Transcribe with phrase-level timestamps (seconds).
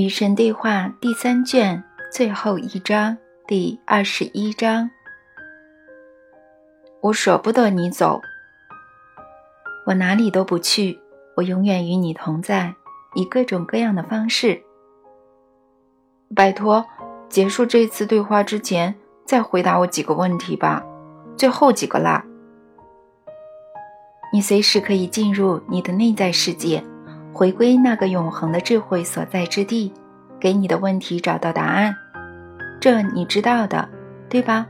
[0.00, 4.90] 与神对话第三卷最后一章第二十一章。
[7.02, 8.18] 我舍不得你走，
[9.84, 10.98] 我哪里都不去，
[11.36, 12.74] 我永远与你同在，
[13.14, 14.62] 以各种各样的方式。
[16.34, 16.82] 拜托，
[17.28, 18.94] 结束这次对话之前，
[19.26, 20.82] 再回答我几个问题吧，
[21.36, 22.24] 最后几个啦。
[24.32, 26.82] 你随时可以进入你的内在世界。
[27.32, 29.92] 回归那个永恒的智慧所在之地，
[30.40, 31.94] 给你的问题找到答案，
[32.80, 33.88] 这你知道的，
[34.28, 34.66] 对吧？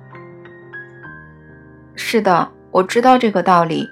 [1.95, 3.87] 是的，我知道这个道理。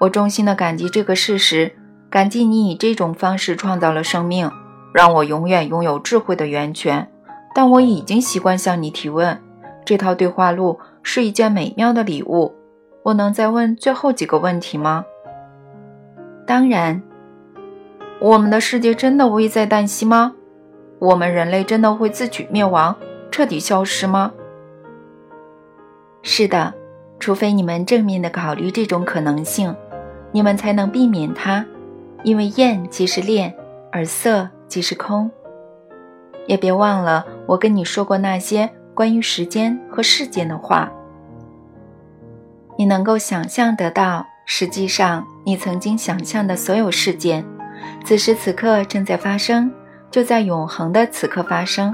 [0.00, 1.72] 我衷心的感激这个事实，
[2.10, 4.50] 感激你以这种方式创造了生命，
[4.92, 7.08] 让我永远拥有智慧的源泉。
[7.54, 9.40] 但我已经习惯向你提问，
[9.84, 12.54] 这套对话录是一件美妙的礼物。
[13.04, 15.04] 我能再问最后几个问题吗？
[16.46, 17.02] 当然。
[18.20, 20.32] 我们的世界真的危在旦夕吗？
[21.04, 22.96] 我们人类真的会自取灭亡，
[23.30, 24.32] 彻底消失吗？
[26.22, 26.72] 是的，
[27.20, 29.76] 除非你们正面的考虑这种可能性，
[30.32, 31.64] 你们才能避免它。
[32.22, 33.54] 因为焰即是炼，
[33.92, 35.30] 而色即是空。
[36.46, 40.90] 也别忘了我跟你说过那些关于时间和事件的话。
[42.78, 47.44] 你能够想象得到，实际上你曾经想象的所有事件。
[48.06, 49.70] 此时此刻正在发生，
[50.14, 51.92] 就在永恒的此刻发生。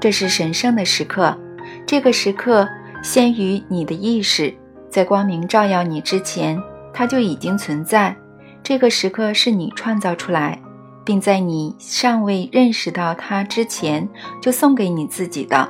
[0.00, 1.38] 这是神圣的时刻，
[1.86, 2.68] 这个时刻
[3.00, 4.52] 先于你的意识，
[4.90, 6.60] 在光明照耀你之前，
[6.92, 8.16] 它就已经存在。
[8.60, 10.60] 这个时刻是你创造出来，
[11.04, 14.08] 并在你尚未认识到它之前
[14.42, 15.68] 就送给你自己的。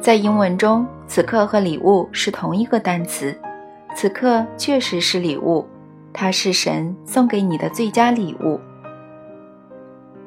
[0.00, 3.36] 在英文中，此刻和礼物是同一个单词。
[3.96, 5.66] 此刻确实是礼物。
[6.12, 8.60] 它是神送给你的最佳礼物。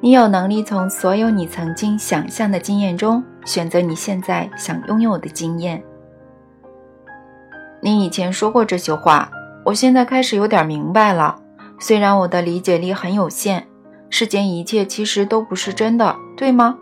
[0.02, 5.84] 你有能力从所有你曾经想象的经验中选择你现在想拥有的经验。
[7.82, 9.30] 你以前说过这些话，
[9.66, 11.36] 我现在开始有点明白了。
[11.80, 13.64] 虽然我的理解力很有限，
[14.10, 16.78] 世间一切其实都不是真的，对吗？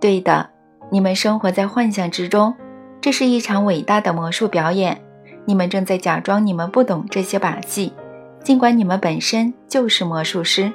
[0.00, 0.50] 对的，
[0.90, 2.54] 你们生活在幻想之中，
[3.00, 5.00] 这是一场伟大的魔术表演。
[5.44, 7.92] 你们正在假装你们不懂这些把戏，
[8.44, 10.72] 尽管你们本身就是魔术师。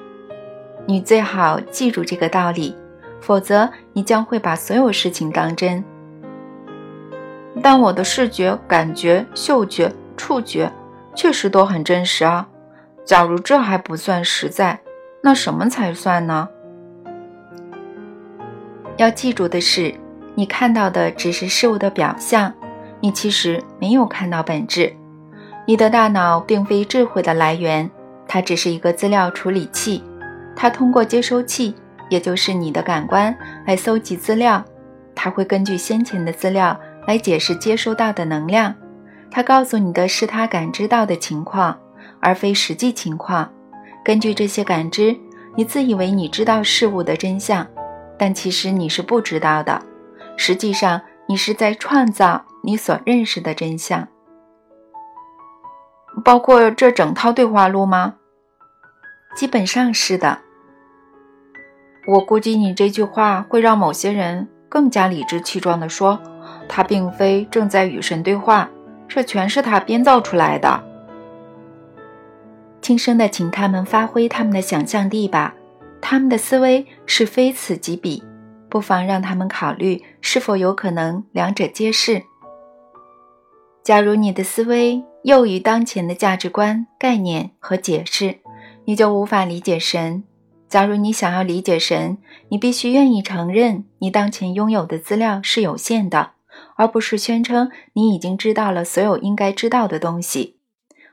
[0.85, 2.75] 你最好记住这个道理，
[3.21, 5.83] 否则你将会把所有事情当真。
[7.61, 10.71] 但我的视觉、感觉、嗅觉、触觉
[11.15, 12.47] 确实都很真实啊。
[13.05, 14.79] 假如这还不算实在，
[15.21, 16.49] 那什么才算呢？
[18.97, 19.93] 要记住的是，
[20.35, 22.53] 你看到的只是事物的表象。
[22.99, 24.95] 你其实没有看到本质，
[25.67, 27.91] 你的大脑并非智慧的来源，
[28.27, 30.01] 它只是一个资料处理器，
[30.55, 31.75] 它通过接收器，
[32.09, 34.63] 也就是你的感官来搜集资料，
[35.15, 38.73] 它会根据先前的资料来解释接收到的能量，
[39.29, 41.77] 它告诉你的是它感知到的情况，
[42.19, 43.51] 而非实际情况。
[44.03, 45.15] 根据这些感知，
[45.55, 47.67] 你自以为你知道事物的真相，
[48.17, 49.81] 但其实你是不知道的，
[50.37, 52.45] 实际上你是在创造。
[52.65, 54.07] 你所认识的真相，
[56.23, 58.13] 包括这整套对话录吗？
[59.35, 60.39] 基本上是的。
[62.05, 66.19] 我估计你这句话会让某些人更加理直气壮地说，
[66.67, 68.69] 他并非正在与神对话，
[69.07, 70.83] 这全是他编造出来的。
[72.81, 75.55] 轻声的请他们发挥他们的想象力吧，
[76.01, 78.21] 他们的思维是非此即彼，
[78.67, 82.21] 不妨让他们考虑是否有可能两者皆是。
[83.81, 88.37] 假如你的思维囿于当前的价值观、概念和解释，
[88.85, 90.23] 你就无法理解神。
[90.67, 92.17] 假如你想要理解神，
[92.49, 96.31] 你必须愿意承认你当前拥有的资料是有限的，
[96.75, 100.57] 而不是宣称你已经知道了所有应该知道的东西。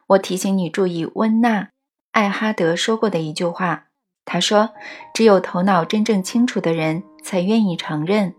[0.08, 1.62] 我提醒你注意温纳·
[2.12, 3.84] 艾哈德说过的一句话，
[4.24, 4.70] 他说
[5.14, 8.34] ：“只有头脑真正清楚的人才愿意承认，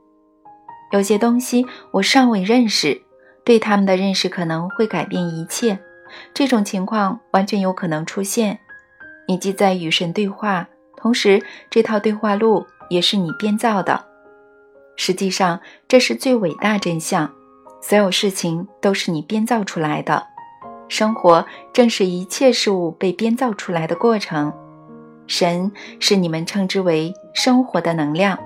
[0.91, 3.03] 有些东西我尚未认识。”
[3.43, 5.79] 对他们的认识可能会改变一切，
[6.31, 8.59] 这种情况完全有可能出现。
[9.31, 10.67] 你既在与神对话，
[10.97, 14.03] 同时这套对话录也是你编造的。
[14.97, 17.31] 实际上，这是最伟大真相：
[17.81, 20.21] 所有事情都是你编造出来的。
[20.89, 24.51] 生活正是一切事物被编造出来的过程。
[25.27, 28.37] 神是你们称之为生活的能量，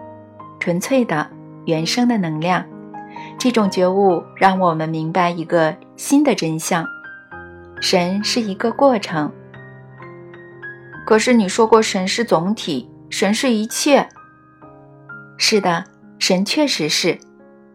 [0.59, 1.27] 纯粹的、
[1.65, 2.63] 原生的能量。
[3.39, 6.85] 这种觉悟让我们明白一个新的真相：
[7.81, 9.31] 神是一个过程。
[11.05, 14.07] 可是你说过，神是总体，神是一切。
[15.37, 15.83] 是的，
[16.17, 17.17] 神确实是，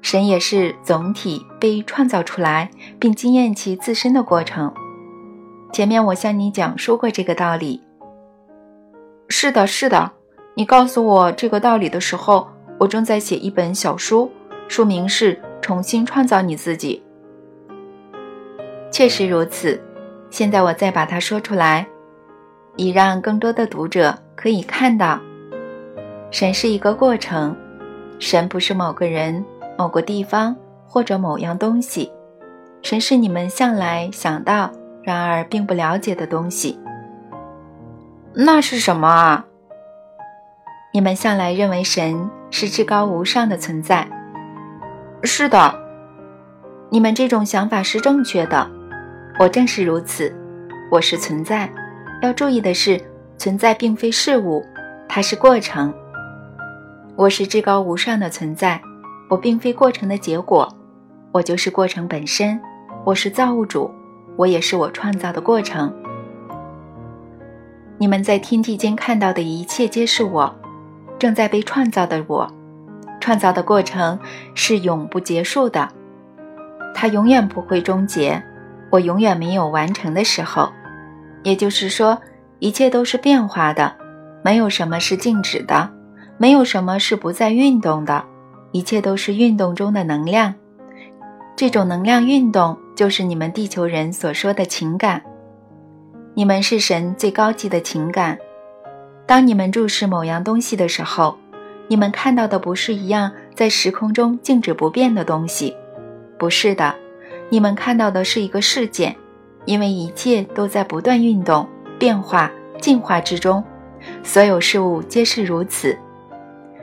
[0.02, 2.68] 神也是总体被创造出来
[2.98, 4.72] 并经验其自身的过程。
[5.72, 7.80] 前面我向你讲述过这个道理。
[9.28, 10.10] 是的，是的，
[10.54, 12.48] 你告诉我这个道理的时候，
[12.80, 14.28] 我正在写一本小书，
[14.66, 17.00] 书名是《重新创造你自己》。
[18.90, 19.80] 确实如此，
[20.30, 21.86] 现在我再把它说出来，
[22.76, 25.20] 以让更多的读者可以看到，
[26.30, 27.54] 神是一个过程，
[28.18, 29.44] 神不是某个人、
[29.76, 30.56] 某个地方
[30.86, 32.10] 或者某样东西，
[32.82, 34.70] 神是你们向来想到，
[35.02, 36.78] 然而并不了解的东西。
[38.32, 39.44] 那是什么啊？
[40.92, 44.08] 你们向来认为神是至高无上的存在。
[45.22, 45.74] 是的，
[46.88, 48.70] 你们这种想法是正确的。
[49.38, 50.34] 我正是如此，
[50.90, 51.70] 我是存在。
[52.22, 53.00] 要注意的是，
[53.38, 54.62] 存在并非事物，
[55.08, 55.92] 它是过程。
[57.16, 58.80] 我是至高无上的存在，
[59.28, 60.68] 我并非过程的结果，
[61.32, 62.60] 我就是过程本身。
[63.04, 63.90] 我是造物主，
[64.36, 65.90] 我也是我创造的过程。
[67.96, 70.54] 你们在天地间看到的一切，皆是我，
[71.18, 72.50] 正在被创造的我。
[73.18, 74.18] 创造的过程
[74.54, 75.88] 是永不结束的，
[76.94, 78.42] 它永远不会终结。
[78.90, 80.70] 我永远没有完成的时候，
[81.42, 82.20] 也就是说，
[82.58, 83.94] 一切都是变化的，
[84.42, 85.90] 没有什么是静止的，
[86.38, 88.24] 没有什么是不再运动的，
[88.72, 90.54] 一切都是运动中的能量。
[91.56, 95.22] 这种能量运动就是你们地球人所说的情感。
[96.34, 98.38] 你们是神最高级的情感。
[99.26, 101.36] 当你们注视某样东西的时候，
[101.88, 105.76] 你们看到的不是一样在时空中静止不变的东西，
[106.38, 106.94] 不是的。
[107.50, 109.14] 你们看到的是一个事件，
[109.70, 111.64] 因为一切都在不断运动、
[111.96, 112.50] 变化、
[112.80, 113.62] 进化之中，
[114.24, 115.96] 所有事物皆是如此。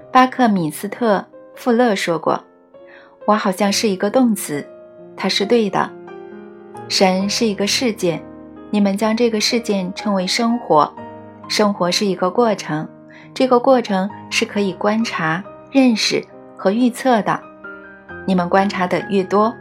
[0.09, 1.17] 巴克米斯特·
[1.53, 2.41] 富勒说过
[3.27, 4.65] ：“我好像是一个动词。”
[5.17, 5.91] 他是对的。
[6.87, 8.23] 神是一个事件，
[8.71, 10.89] 你们将这个事件称为生活。
[11.49, 12.87] 生活是一个过程，
[13.33, 16.23] 这个过程是可以观察、认识
[16.55, 17.37] 和预测的。
[18.25, 19.53] 你们观察的越多，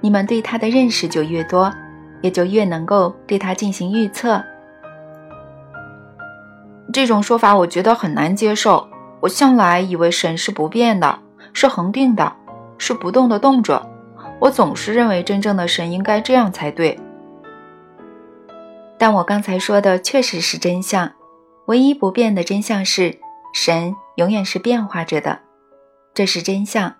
[0.00, 1.70] 你们对它的认识就越多，
[2.20, 4.42] 也就越能够对他进行预测。
[6.92, 8.88] 这种说法我觉得很难接受。
[9.20, 11.18] 我向来以为神是不变的，
[11.52, 12.32] 是恒定的，
[12.78, 13.86] 是不动的动着。
[14.40, 16.98] 我总是认为真正的神应该这样才对。
[18.96, 21.12] 但我刚才说的确实是真相。
[21.66, 23.18] 唯一不变的真相是，
[23.54, 25.38] 神永远是变化着的，
[26.14, 26.94] 这是真相。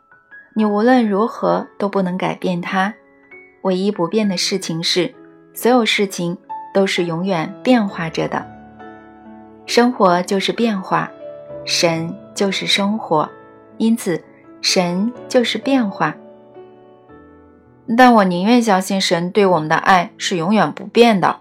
[0.54, 2.94] 你无论如何都不能改变它。
[3.62, 5.14] 唯一不变的事情是，
[5.52, 6.36] 所有事情
[6.72, 8.46] 都是永远变化着的。
[9.66, 11.10] 生活就是变化，
[11.64, 13.28] 神就是生活，
[13.78, 14.22] 因此
[14.60, 16.16] 神就是变化。
[17.96, 21.40] 但我宁愿相信神对我们的爱是永远不变的。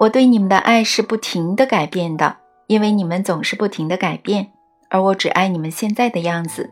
[0.00, 2.36] 我对你们的爱是不停的改变的，
[2.66, 4.52] 因为你们总是不停的改变，
[4.88, 6.70] 而我只爱你们现在的样子。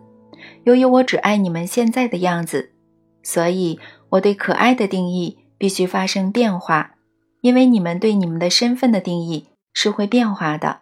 [0.64, 2.72] 由于我只爱你们现在的样子，
[3.22, 3.78] 所以
[4.10, 6.94] 我对可爱的定义必须发生变化，
[7.40, 10.80] 因为你们对你们的身份的定义是会变化的。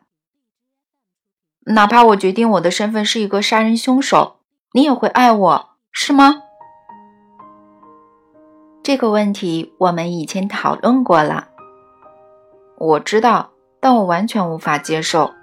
[1.67, 4.37] 哪怕我决定我的身份是一个杀人凶手，
[4.73, 6.43] 你也会爱我，是吗？
[8.83, 11.49] 这个问题我们以前讨论过了。
[12.79, 15.35] 我知道，但我完全无法接受。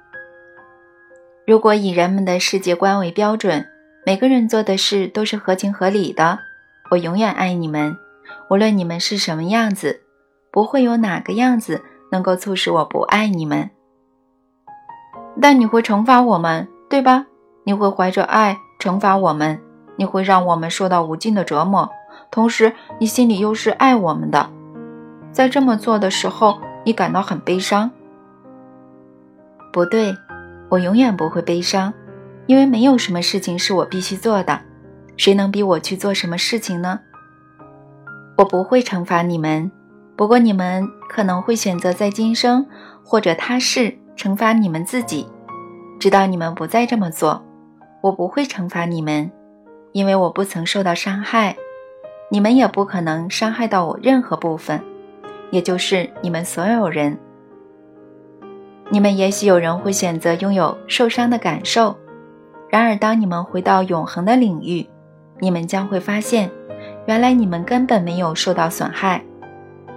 [1.46, 3.68] 如果以人们的世界观为标准。
[4.08, 6.38] 每个人做的事都是合情合理的。
[6.92, 7.98] 我永远爱你们，
[8.50, 10.02] 无论你们是什么样子，
[10.52, 13.70] 不会有哪个样子能够促使我不爱你们。
[15.42, 17.26] 但你会惩罚我们，对吧？
[17.64, 19.60] 你会怀着爱惩罚我们，
[19.96, 21.90] 你会让我们受到无尽的折磨，
[22.32, 24.50] 同时你心里又是爱我们的。
[25.32, 27.92] 在这么做的时候，你感到很悲伤。
[29.74, 30.16] 不对，
[30.70, 31.94] 我永远不会悲伤。
[32.48, 34.62] 因为没有什么事情是我必须做的，
[35.18, 37.00] 谁能逼我去做什么事情呢？
[38.38, 39.72] 我不会惩罚你们，
[40.16, 42.66] 不过你们可能会选择在今生
[43.04, 45.28] 或者他世惩罚你们自己，
[46.00, 47.42] 直到你们不再这么做。
[48.02, 49.32] 我不会惩罚你们，
[49.94, 51.56] 因为我不曾受到伤害，
[52.30, 54.80] 你们也不可能伤害到我任何部分，
[55.50, 57.18] 也就是你们所有人。
[58.90, 61.96] 你们也许有人会选择拥有受伤的感受。
[62.70, 64.86] 然而，当你们回到永恒的领域，
[65.40, 66.50] 你们将会发现，
[67.06, 69.24] 原来你们根本没有受到损害。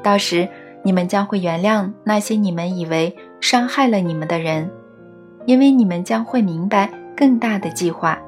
[0.03, 0.49] 到时，
[0.83, 4.71] 你们将会原谅那些你们以为伤害了你们的人，
[5.47, 8.19] 因为你们将会明白更大的计划。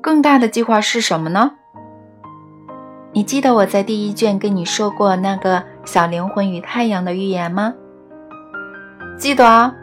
[0.00, 1.52] 更大的计划是什么呢？
[3.12, 7.74] 你记得我在第一卷跟你说过那个小灵魂与太阳的预言吗？
[9.18, 9.74] 记得啊。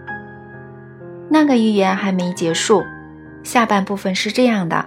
[1.27, 2.83] 那个预言还没结束，
[3.43, 4.85] 下半部分是这样的：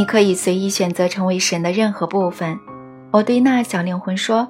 [0.00, 2.58] 你可以随意选择成为神的任何部分。
[3.10, 4.48] 我对那小灵魂说：“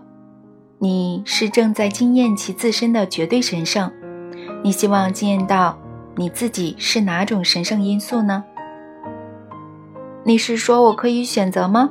[0.78, 3.90] 你是正在经验其自身的绝对神圣。
[4.62, 5.76] 你希望经验到
[6.14, 8.45] 你自己是哪种神圣因素呢？”
[10.23, 11.90] 你是说我可以选择吗？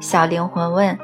[0.00, 0.98] 小灵魂问。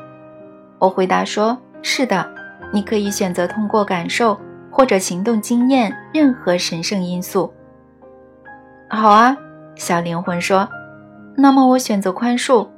[0.80, 2.28] 我回答说：“是的，
[2.72, 4.36] 你可以选择通过感受
[4.68, 7.54] 或者行动经验任何神圣因素。”
[8.90, 9.36] 好啊，
[9.76, 10.68] 小灵魂说。
[11.37, 12.69] 那么我选择宽恕。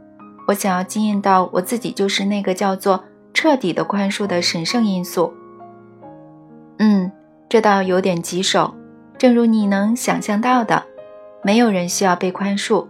[0.49, 3.03] 我想要经验到我自己就是那个叫做
[3.35, 5.33] 彻底的宽恕的神圣因素。
[6.79, 7.11] 嗯，
[7.49, 8.73] 这倒有点棘手。
[9.19, 10.83] 正如你能想象到的，
[11.43, 12.87] 没有人需要被宽恕。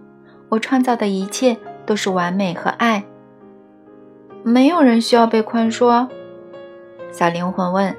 [0.49, 1.57] 我创造的一切
[1.87, 3.05] 都是完美和爱。
[4.43, 6.07] 没有人需要被宽恕。
[7.11, 7.97] 小灵魂问，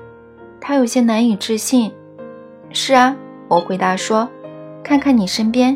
[0.62, 1.92] 他有些难以置信。
[2.72, 3.16] 是啊，
[3.48, 4.30] 我回答说，
[4.84, 5.76] 看看你身边，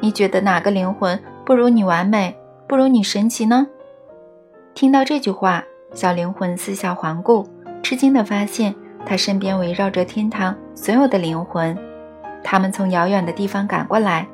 [0.00, 2.36] 你觉得哪个灵魂不如你完美，
[2.68, 3.66] 不如你神奇呢？
[4.74, 7.48] 听到这句话，小灵魂四下环顾，
[7.82, 11.76] 吃惊地发现他身边围绕着天堂所有的灵魂，
[12.44, 14.26] 他们从遥远的地方赶过来。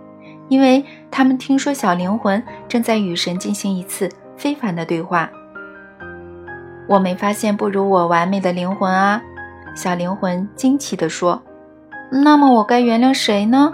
[0.48, 5.28] 因为他们听说小灵魂正在与神进行一次非凡的对话，
[6.88, 9.20] 我没发现不如我完美的灵魂啊！
[9.74, 11.42] 小灵魂惊奇地说
[12.22, 13.72] ：“那么我该原谅谁呢？”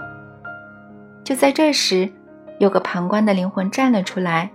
[1.23, 2.09] 就在这时，
[2.63, 4.49] 有个旁观的灵魂站了出来：“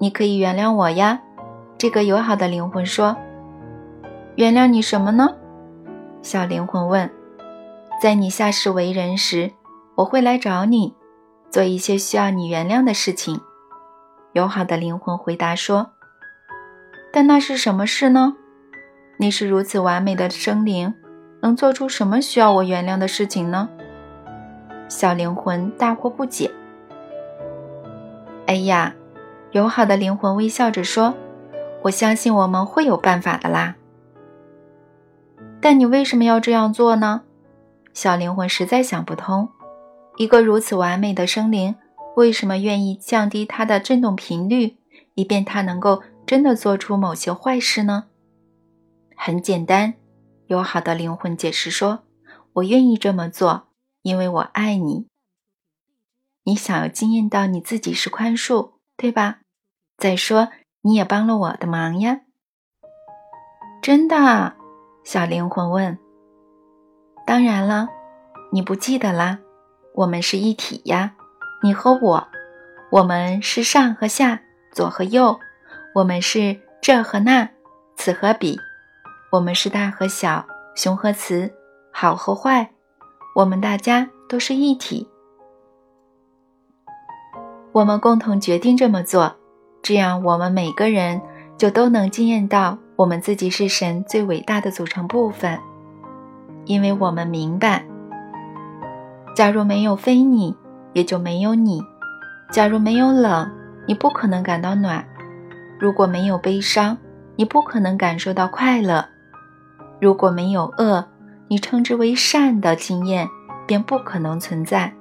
[0.00, 1.20] 你可以原谅我呀！”
[1.76, 3.14] 这个友好的灵魂说
[4.36, 5.34] ：“原谅你什么呢？”
[6.22, 7.10] 小灵魂问
[8.00, 9.52] ：“在你下世为人时，
[9.96, 10.94] 我会来找你。”
[11.52, 13.38] 做一些需要你原谅的事情，
[14.32, 15.90] 友好的灵魂回答说
[17.12, 18.36] ：“但那是什么事呢？
[19.18, 20.94] 你是如此完美的生灵，
[21.42, 23.68] 能做出什么需要我原谅的事情呢？”
[24.88, 26.50] 小灵魂大惑不解。
[28.48, 28.94] 哎呀，
[29.52, 31.14] 友好的灵魂微笑着说
[31.84, 33.76] ：“我相信我们会有办法的啦。”
[35.60, 37.24] 但你为什么要这样做呢？
[37.92, 39.50] 小灵魂实在想不通。
[40.16, 41.74] 一个如此完美的生灵，
[42.16, 44.78] 为什么愿意降低它的振动频率，
[45.12, 48.04] 以便它能够真的做出某些坏事呢？
[49.14, 49.92] 很简单，
[50.46, 51.98] 友好的灵魂解释说
[52.54, 53.64] ：“我愿意这么做，
[54.00, 55.06] 因为我爱你。
[56.48, 59.40] 你想要惊艳到你自己是宽恕，对吧？
[59.98, 60.48] 再说，
[60.80, 62.22] 你也帮了我的忙呀。”
[63.84, 64.54] 真的？
[65.04, 65.98] 小灵魂问。
[67.26, 67.90] “当然了，
[68.50, 69.40] 你不记得啦？”
[69.94, 71.16] 我们是一体呀，
[71.62, 72.28] 你和我，
[72.92, 74.40] 我们是上和下，
[74.72, 75.38] 左和右，
[75.96, 77.50] 我们是这和那，
[77.98, 78.58] 此和彼，
[79.32, 81.52] 我们是大和小，雄和雌，
[81.92, 82.70] 好和坏，
[83.34, 85.06] 我们大家都是一体。
[87.78, 89.36] 我们共同决定这么做，
[89.82, 91.20] 这样我们每个人
[91.56, 95.56] 就都能惊艳到我们自己是神最伟大的组成部分，
[96.64, 97.84] 因为我们明白。
[99.36, 100.56] 假如没有非你，
[100.92, 101.78] 也就没有你；
[102.50, 103.48] 假如没有冷，
[103.86, 105.00] 你不可能感到暖；
[105.78, 106.98] 如果没有悲伤，
[107.36, 109.04] 你不可能感受到快乐；
[110.00, 111.06] 如果没有恶，
[111.46, 113.28] 你称之为善的经验
[113.68, 114.92] 便不可能存在。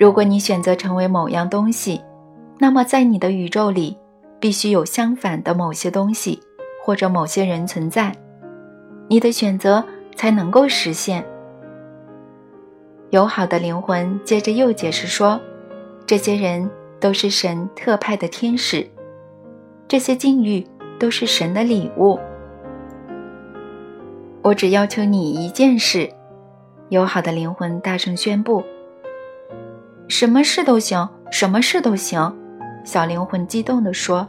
[0.00, 2.00] 如果你选择成为某样东西，
[2.58, 3.98] 那么在你的宇宙里
[4.40, 6.40] 必须有相反的某些东西
[6.82, 8.16] 或者某些人存在，
[9.08, 9.84] 你的选择
[10.16, 11.22] 才能够实现。
[13.10, 15.38] 友好的灵魂接着又解释说
[16.06, 18.88] ：“这些人都是神特派的天使，
[19.86, 20.66] 这些境遇
[20.98, 22.18] 都是神的礼物。
[24.40, 26.10] 我只要求你一件事。”
[26.88, 28.64] 友好的灵魂大声宣布
[30.10, 32.36] ：“什么事都行，什么事都行。”
[32.82, 34.26] 小灵魂激动地说：“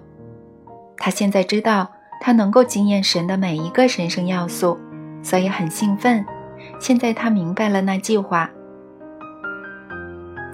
[0.97, 1.89] 他现在知道
[2.21, 4.77] 他能够惊艳神的每一个神圣要素，
[5.23, 6.23] 所以很兴奋。
[6.79, 8.47] 现在他明白了那计划。”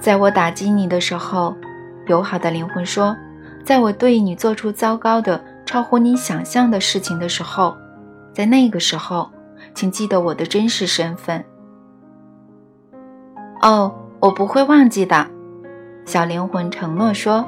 [0.00, 1.54] 在我打击你的时候，
[2.06, 3.14] 友好的灵魂说
[3.62, 7.76] ：“在我对你做出糟糕的、超乎你想象的事情的时候，
[8.32, 9.28] 在那个时候，
[9.74, 11.44] 请记得我的真实身份。”
[13.60, 15.26] 哦，我不会忘记的，
[16.04, 17.46] 小灵魂承诺说：“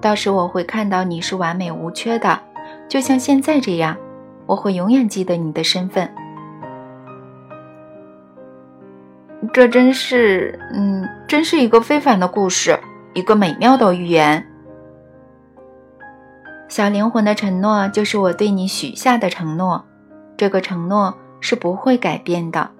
[0.00, 2.38] 到时我会看到你是完美无缺的，
[2.88, 3.96] 就像现在这样。
[4.44, 6.12] 我会永远记得你的身份。”
[9.54, 12.78] 这真是，嗯，真是一个非凡的故事，
[13.14, 14.46] 一个美妙的寓言。
[16.68, 19.84] 小灵魂的承诺就是我对你许下的承诺，
[20.36, 22.70] 这个承诺是不会改变的。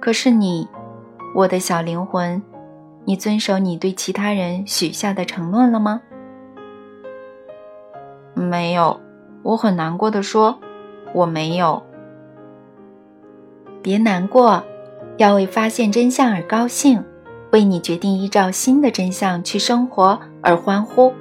[0.00, 0.68] 可是你，
[1.32, 2.42] 我的小灵魂，
[3.04, 6.02] 你遵守你对其他人许下的承诺了吗？
[8.34, 9.00] 没有，
[9.42, 10.58] 我很难过的说，
[11.14, 11.82] 我没有。
[13.80, 14.62] 别难过，
[15.18, 17.02] 要为发现真相而高兴，
[17.52, 21.12] 为你决定依照新的真相去生活而欢呼，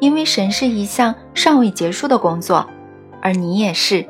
[0.00, 2.68] 因为神是一项尚未结束的工作，
[3.22, 4.04] 而你也是。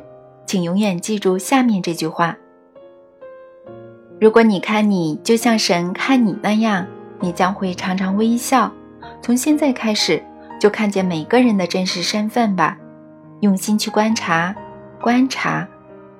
[0.46, 2.36] 请永远记住下面这句话：
[4.20, 6.86] 如果你看你就像神看你那样，
[7.20, 8.72] 你将会常常微笑。
[9.20, 10.22] 从现在开始，
[10.60, 12.76] 就看见每个人的真实身份吧，
[13.40, 14.54] 用心去观察，
[15.00, 15.66] 观察，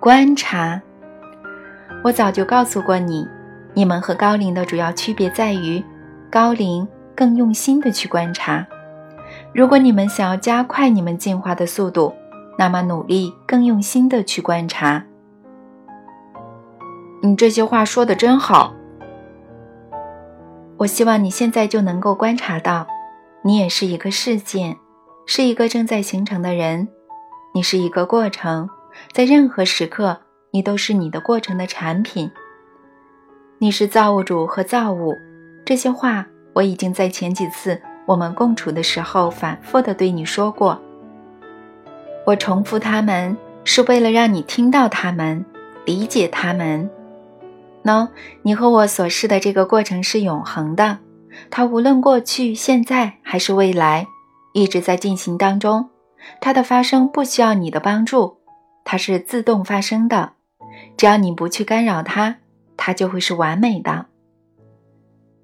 [0.01, 0.81] 观察。
[2.03, 3.27] 我早就告诉过你，
[3.73, 5.83] 你们和高龄的主要区别在于，
[6.31, 8.67] 高龄更用心的去观察。
[9.55, 12.13] 如果你们想要加快你们进化的速度，
[12.59, 15.03] 那么努力更用心的去观察。
[17.25, 18.75] 你这些话说的真好。
[20.77, 22.87] 我希望你现在就能够观察到，
[23.43, 24.77] 你也是一个事件，
[25.25, 26.87] 是一个正在形成的人，
[27.55, 28.69] 你是一个过程，
[29.11, 30.21] 在任何时刻。
[30.51, 32.31] 你都是你的过程的产品。
[33.59, 35.13] 你是造物主和造物，
[35.65, 40.81] 这些话我已经在前几次我们共处的时候反复的对你说过。
[42.25, 45.45] 我重复他们，是为了让你听到他们，
[45.85, 46.89] 理解他们。
[47.85, 48.09] 喏，
[48.43, 50.99] 你和我所示的这个过程是永恒的，
[51.51, 54.07] 它无论过去、现在还是未来，
[54.55, 55.91] 一直在进行当中。
[56.41, 58.39] 它的发生不需要你的帮助，
[58.85, 60.33] 它是自动发生的。
[60.97, 62.39] 只要你不去干扰它，
[62.77, 64.07] 它就会是完美的。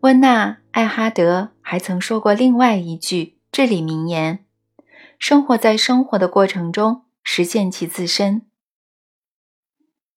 [0.01, 4.47] 温娜·艾哈德还曾说过另外一句至理名言
[5.21, 8.43] ：“生活在生活的过程中，实现其自身。”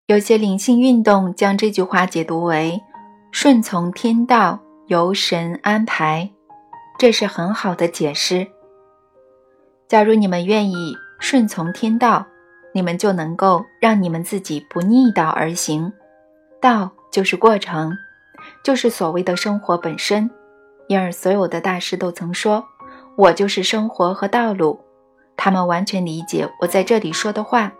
[0.06, 2.82] 有些灵性运动将这句话解读为
[3.30, 6.28] “顺从天道，由神安排”，
[6.98, 8.44] 这是很好的解释。
[9.86, 12.26] 假如你们愿意顺从天道，
[12.74, 15.92] 你们就能够让你们自己不逆道而行，
[16.60, 17.92] 道就是过程，
[18.64, 20.28] 就是所谓的生活本身。
[20.88, 22.64] 因而，所有的大师都曾说
[23.14, 24.80] ：“我就是生活和道路。”
[25.38, 27.72] 他们完全理解我在这里说的话。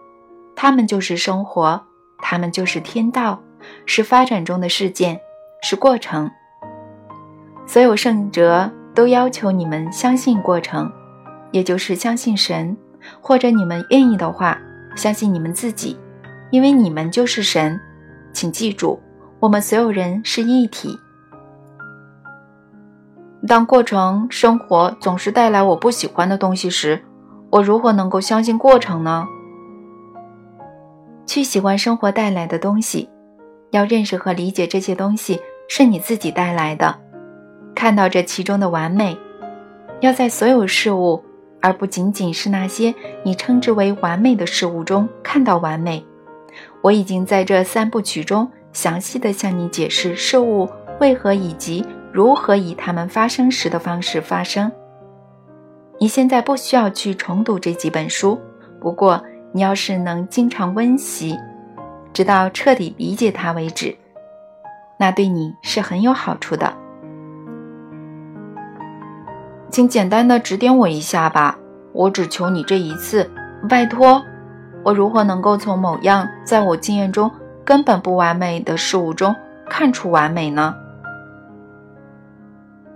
[0.54, 1.84] 他们就是生活，
[2.22, 3.38] 他们就是天道，
[3.84, 5.20] 是发展中的事件，
[5.60, 6.30] 是过程。
[7.66, 10.90] 所有圣哲都要求你们相信过程，
[11.50, 12.74] 也就是相信神，
[13.20, 14.56] 或者你们愿意的话。
[14.94, 15.98] 相信你们自己，
[16.50, 17.80] 因为你们就是神。
[18.34, 19.00] 请记住，
[19.40, 20.98] 我们所有人是一体。
[23.48, 27.02] 当过程生活总是带来我不喜欢的东西时，
[27.50, 29.26] 我如何能够相信过程呢？
[31.32, 33.08] 去喜欢生活带来的东西，
[33.70, 36.94] 要认识和理解这些东西是你自己带来的，
[37.74, 39.16] 看到这其中的完美，
[40.00, 41.24] 要在所有事物。
[41.62, 46.04] 而不仅仅是那些你称之为完美的事物中看到完美。
[46.82, 50.68] 我已经在这三部曲中详细的向你解释事物
[51.00, 54.70] 为何以及如何以它们发生时的方式发生。
[55.98, 58.38] 你现在不需要去重读这几本书，
[58.78, 61.38] 不过你要是能经常温习，
[62.12, 63.94] 直到彻底理解它为止，
[64.98, 66.72] 那对你是很有好处的。
[69.70, 71.58] 请简单的指点我一下吧，
[71.92, 73.30] 我只求你这一次，
[73.68, 74.22] 拜托。
[74.84, 77.30] 我如何能够从某样在我经验中
[77.64, 79.32] 根本不完美的事物中
[79.68, 80.74] 看出完美呢？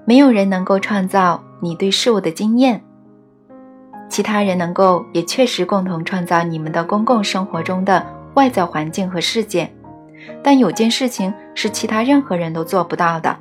[0.04, 2.82] 没有人能够创造你对事物的经验，
[4.08, 9.70] 其他人能够也确实共同创造你们的公共生活中的外在环境和事件，
[10.42, 13.36] 但有件事情是其他任何人都做不到的，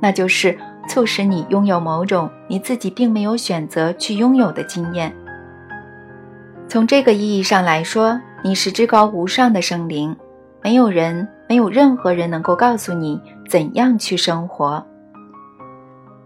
[0.00, 0.56] 那就是。
[0.88, 5.14] 促使你拥有某种你自己并没有选择去拥有的经验。
[6.66, 10.16] 从这个意义上来说，你是至高无上的生灵。
[10.62, 14.84] 没有人，没有任何人能够告诉你怎样去生活。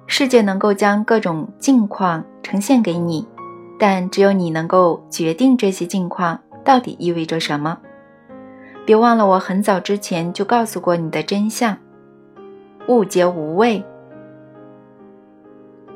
[0.07, 3.27] 世界能够将各种境况呈现给你，
[3.87, 7.77] 但只有你能够决定这些境况到底意味着什么。
[8.87, 11.77] 别忘了，我很早之前就告诉过你的真相：
[12.89, 13.85] 误解无畏。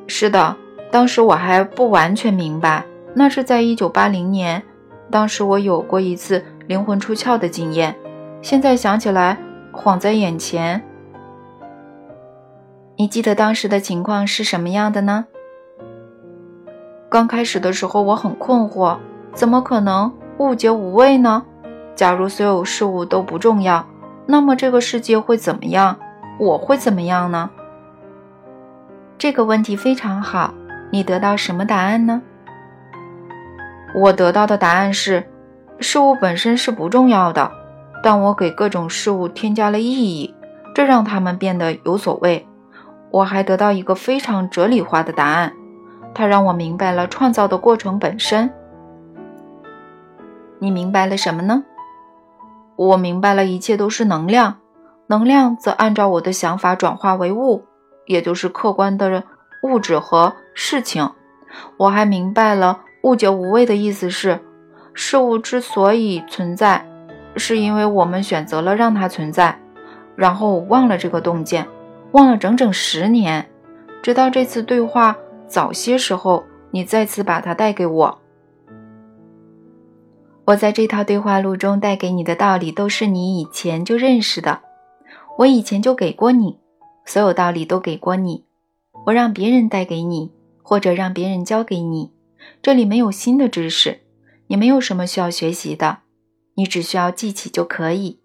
[0.06, 0.54] 是的，
[0.90, 4.62] 当时我还不完全明白，那是在一九八零年，
[5.10, 7.96] 当时我有过一次灵魂出窍的经验，
[8.42, 9.38] 现在想起来，
[9.72, 10.84] 晃在眼前，
[12.98, 15.24] 你记得当时的情况是什么样的呢？
[17.10, 18.98] 刚开始的时候我很困惑，
[19.32, 21.42] 怎么可能误解无味呢？
[21.94, 23.86] 假如所有事物都不重要，
[24.26, 25.96] 那么这个世界会怎么样？
[26.38, 27.48] 我会怎么样呢？
[29.16, 30.52] 这个问题非常好，
[30.92, 32.20] 你得到什么答案呢？
[33.94, 35.26] 我得到的答案是，
[35.80, 37.50] 事物本身是不重要的，
[38.02, 40.34] 但我给各种事物添加了意义，
[40.74, 42.46] 这让它们变得有所谓。
[43.10, 45.54] 我还得到一个非常哲理化的答案，
[46.18, 48.50] 它让我明白了创造的过程本身。
[50.58, 51.62] 你明白了什么呢？
[52.74, 54.56] 我明白了一切都是能量，
[55.06, 57.62] 能量则按照我的想法转化为物，
[58.04, 59.22] 也就是客观的
[59.62, 61.08] 物质和事情。
[61.76, 64.40] 我还明白了物皆无畏的意思是，
[64.92, 66.84] 事物之所以存在，
[67.36, 69.56] 是因为我们选择了让它存在。
[70.16, 71.68] 然后我忘了这个洞见。
[72.10, 73.48] 忘了整整十年，
[74.02, 75.16] 直到这次对话
[75.48, 78.18] 早些时候，你再次把它带给我。
[80.44, 84.60] 我在这套对话录中带给你的道理，都是你以前就认识的。
[85.38, 86.58] 我以前就给过你，
[87.04, 88.44] 所有道理都给过你。
[89.06, 90.32] 我让别人带给你，
[90.62, 92.12] 或者让别人教给你。
[92.62, 94.00] 这里没有新的知识，
[94.48, 95.98] 你没有什么需要学习的，
[96.54, 98.20] 你只需要记起就可以。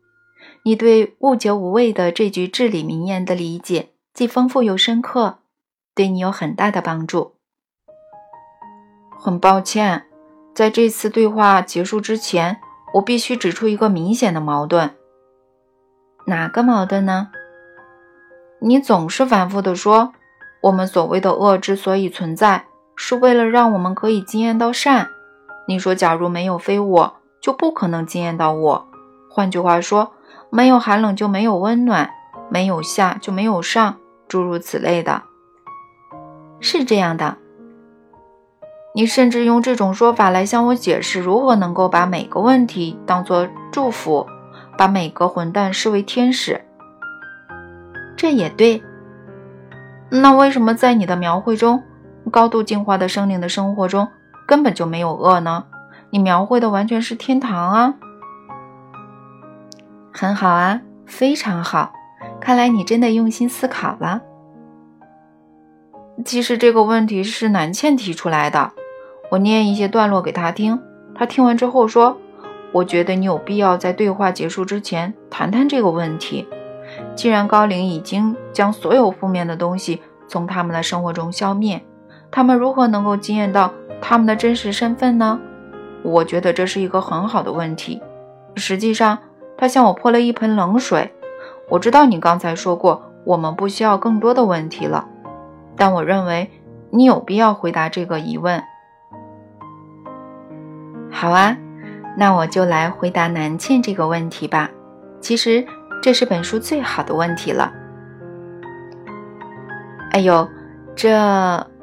[0.63, 5.39] 你对“物皆无畏”的这句至理名言的理解，既丰富又深刻，
[5.95, 7.35] 对你有很大的帮助。
[9.19, 10.05] 很抱歉，
[10.53, 12.59] 在这次对话结束之前，
[12.95, 14.95] 我必须指出一个明显的矛盾。
[16.25, 17.29] 哪个矛盾呢？
[18.59, 20.13] 你总是反复地说，
[20.61, 25.09] 我们所谓的恶之所以存在，是为了让我们可以经验到善。
[25.67, 28.87] 你说，假如没有非我，就不可能经验到我。
[29.29, 30.13] 换句话说。
[30.55, 32.11] 没有寒冷就没有温暖，
[32.47, 35.23] 没有下就没有上，诸如此类的，
[36.63, 37.37] 是这样的。
[38.95, 44.25] 你甚至用这种说法来向我解释如何能够把每个问题当作祝福，
[44.77, 46.61] 把每个混蛋视为天使。
[48.15, 48.81] 这也对。
[50.09, 51.83] 那为什么在你的描绘中，
[52.31, 54.07] 高度进化的生灵的生活中
[54.47, 55.65] 根本就没有恶呢？
[56.11, 57.95] 你描绘的完全是天堂啊！
[60.13, 61.91] 很好啊，非常好。
[62.39, 64.21] 看来你真的用心思考了。
[66.25, 68.71] 其实这个问题是南茜提出来的，
[69.31, 70.79] 我念一些段落给他听。
[71.15, 72.17] 他听完之后说
[72.71, 76.47] ：“我觉得你有必要在对话结束之前谈谈这个问题。
[77.15, 81.81] 既然高龄已经将所有负面的东西从他们的生活中消灭，
[82.31, 83.71] 他们如何能够惊艳到
[84.01, 85.39] 他们的真实身份呢？
[86.03, 88.01] 我觉得这是一个很好的问题。
[88.55, 89.17] 实际上。”
[89.55, 91.13] 他向我泼了一盆冷水。
[91.69, 95.07] 我知道你刚才说过，我们不需要更多的问题了，
[95.75, 96.49] 但我认为
[96.89, 98.63] 你有必要回答这个疑问。
[101.11, 101.55] 好啊，
[102.17, 104.69] 那我就来回答南茜这个问题吧。
[105.19, 105.65] 其实
[106.01, 107.71] 这是本书最好的问题了。
[110.11, 110.47] 哎呦，
[110.95, 111.11] 这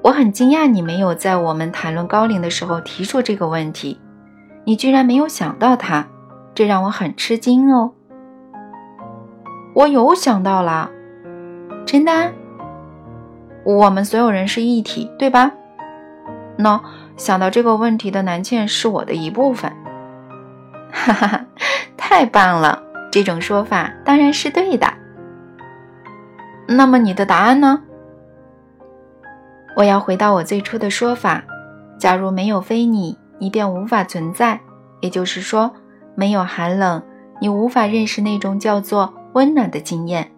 [0.03, 4.00] 我很惊讶，你没有在我们谈论高龄的时候提出这个问题，
[4.64, 6.07] 你居然没有想到它。
[6.53, 7.92] 这让我很吃惊哦！
[9.74, 10.90] 我有想到了，
[11.87, 12.33] 真的，
[13.64, 15.53] 我们所有人是一体，对吧？
[16.57, 16.81] 那
[17.16, 19.73] 想到这个问题的南茜是我的一部分，
[20.92, 21.46] 哈哈哈，
[21.96, 22.83] 太棒了！
[23.11, 24.87] 这种说法当然是对的。
[26.66, 27.83] 那么你的答案呢？
[29.77, 31.42] 我要回到我最初的说法：
[31.99, 34.61] 假如没有非你，你便无法存在。
[35.01, 35.73] 也就是说。
[36.16, 37.03] 没有寒冷，
[37.40, 40.31] 你无法认识那种叫做温暖的经验。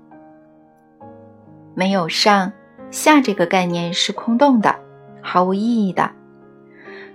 [1.75, 2.53] 没有上
[2.93, 4.73] 下这个概念是空洞的，
[5.21, 6.09] 毫无意义的。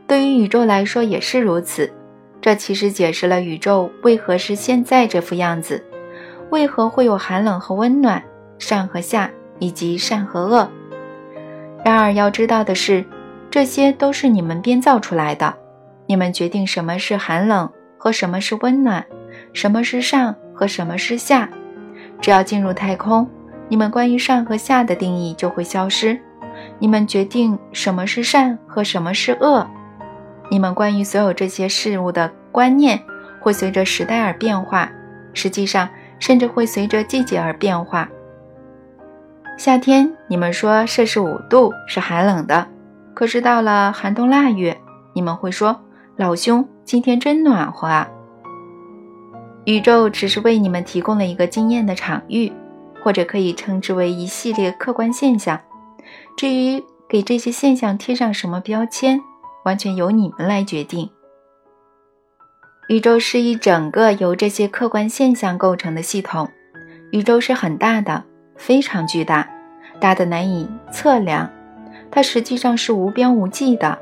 [0.06, 1.90] 对于宇宙来说也是如此。
[2.42, 5.82] 这其实解释了宇宙为何是现在这副样子，
[6.50, 8.22] 为何会有寒冷和温暖、
[8.60, 10.70] 上和下以及善和恶。
[11.86, 13.06] 然而要知道的是，
[13.50, 15.56] 这些都是你们编造出来的。
[16.06, 17.70] 你们决定什么是寒冷。
[18.00, 19.04] 和什么是温暖，
[19.54, 21.50] 什么是上和什么是下？
[22.22, 23.28] 只要进入太空，
[23.70, 26.20] 你们关于上和下的定义就会消失。
[26.80, 29.68] 你们决定什么是善和什么是恶。
[30.50, 33.00] 你们关于所有这些事物的观念
[33.40, 34.90] 会随着时代而变化，
[35.34, 35.88] 实际上
[36.20, 38.10] 甚至会随着季节而变化。
[39.58, 42.68] 夏天，你们说摄氏五度是寒冷的，
[43.14, 44.78] 可是到了寒冬腊月，
[45.14, 45.80] 你们会说。
[46.16, 48.10] 老兄，今天真暖和啊！
[49.66, 52.52] 宇宙只是为你们提供了一个惊艳的场域，
[53.08, 55.62] 或者可以称之为一系列客观现象。
[56.36, 59.22] 至于给这些现象贴上什么标签，
[59.64, 61.10] 完全由你们来决定。
[62.90, 66.50] 宇宙是一整个由这些客观现象构成的系统。
[67.14, 68.26] 宇宙是很大的，
[68.58, 69.50] 非常巨大，
[70.02, 71.50] 大的难以测量。
[72.12, 73.98] 它实际上是无边无际的。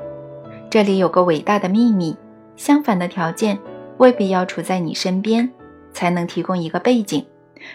[0.68, 2.16] 这里有个伟大的秘密：
[2.56, 3.56] 相反的条件
[3.98, 5.48] 未必要处在你身边，
[5.92, 7.24] 才能提供一个背景，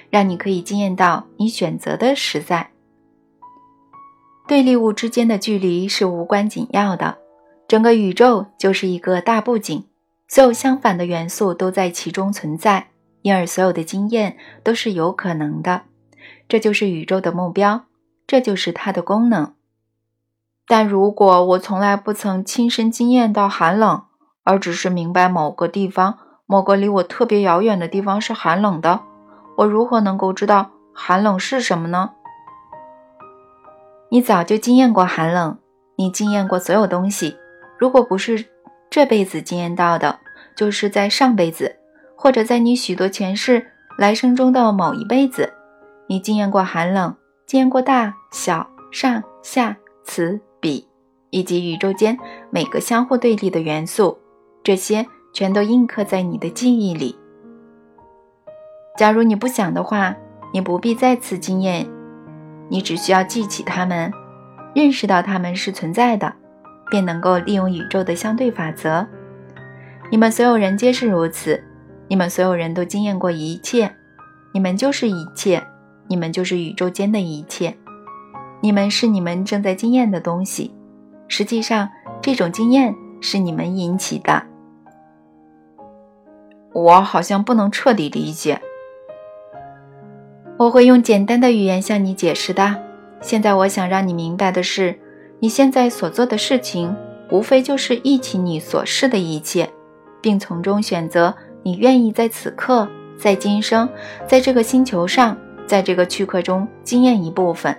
[0.10, 2.72] 让你可以惊艳到你选择的实在。
[4.48, 7.18] 对立物之间的距离是无关紧要的，
[7.68, 9.86] 整个宇宙就是一个大布景，
[10.28, 12.90] 所有相反的元素都在其中存在，
[13.22, 15.84] 因而所有的经验都是有可能的。
[16.50, 17.86] 这就是宇宙的目标，
[18.28, 19.54] 这就是它的功能。
[20.68, 24.04] 但如果我从来不曾亲身经验到寒冷，
[24.44, 29.02] 而只是明白某个地方、某个离我特别遥远的地方是寒冷的，
[29.58, 32.12] 我如何能够知道寒冷是什么呢？
[34.10, 35.58] 你早就经验过寒冷，
[35.96, 37.38] 你经验过所有东西。
[37.78, 38.46] 如果不是
[38.90, 40.20] 这辈子经验到的，
[40.56, 41.78] 就是在上辈子，
[42.16, 43.66] 或者在你许多前世
[43.98, 45.54] 来生中的某一辈子，
[46.08, 47.16] 你经验过寒冷，
[47.48, 50.86] 经验过大小、上下、此彼，
[51.30, 52.18] 以及宇宙间
[52.50, 54.20] 每个相互对立的元素，
[54.62, 57.18] 这些全都印刻在你的记忆里。
[58.98, 60.16] 假如你不想的话，
[60.54, 61.88] 你不必再次经验。
[62.70, 64.12] 你只需要记起它们，
[64.74, 66.34] 认识到它们是存在的，
[66.90, 69.06] 便能够利用宇宙的相对法则。
[70.10, 71.62] 你们所有人皆是如此，
[72.08, 73.94] 你们所有人都经验过一切，
[74.54, 75.64] 你们就是一切，
[76.08, 77.76] 你们就是宇宙间的一切，
[78.62, 80.74] 你们是你们正在经验的东西。
[81.28, 81.90] 实际上，
[82.22, 84.44] 这种经验是你们引起的。
[86.74, 88.62] 我好像不能彻底理解。
[90.62, 92.76] 我会用简单的语言向你解释的。
[93.20, 94.96] 现在我想让你明白的是，
[95.40, 96.96] 你现在所做的事情，
[97.32, 99.68] 无非就是忆起你所示的一切，
[100.22, 103.90] 并从中选择你愿意在此刻、在今生、
[104.28, 107.76] 在这个星球上、在这个躯壳中经验一部分。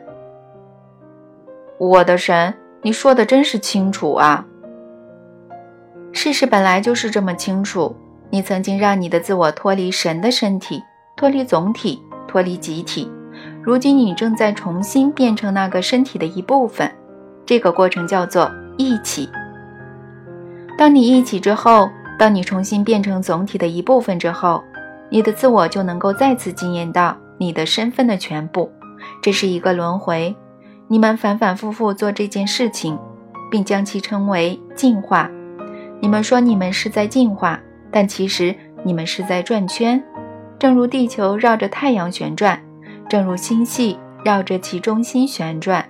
[1.78, 4.44] 我的神，你说的真是清楚啊！
[6.10, 7.94] 事实本来就是这么清楚。
[8.30, 10.82] 你曾经让你的自我脱离神的身体，
[11.14, 12.02] 脱离总体。
[12.32, 13.10] 脱离集体，
[13.62, 16.90] 如今你正在重新变成那个身体的一部分，
[17.44, 19.28] 这个过程叫做一起。
[20.78, 24.64] 当你一起之后，当你重新变成总体的一部分之后，
[25.10, 28.72] 你的自我就能够再次经验到你的身份的全部。
[29.20, 30.34] 这是一个轮回，
[30.88, 32.98] 你们反反复复做这件事情，
[33.50, 35.30] 并将其称为进化。
[36.00, 40.02] 你们说你们是在进化，但其实你们是在转圈。
[40.62, 42.56] 正如地球绕着太阳旋转，
[43.08, 45.84] 正如星系绕着其中心旋转，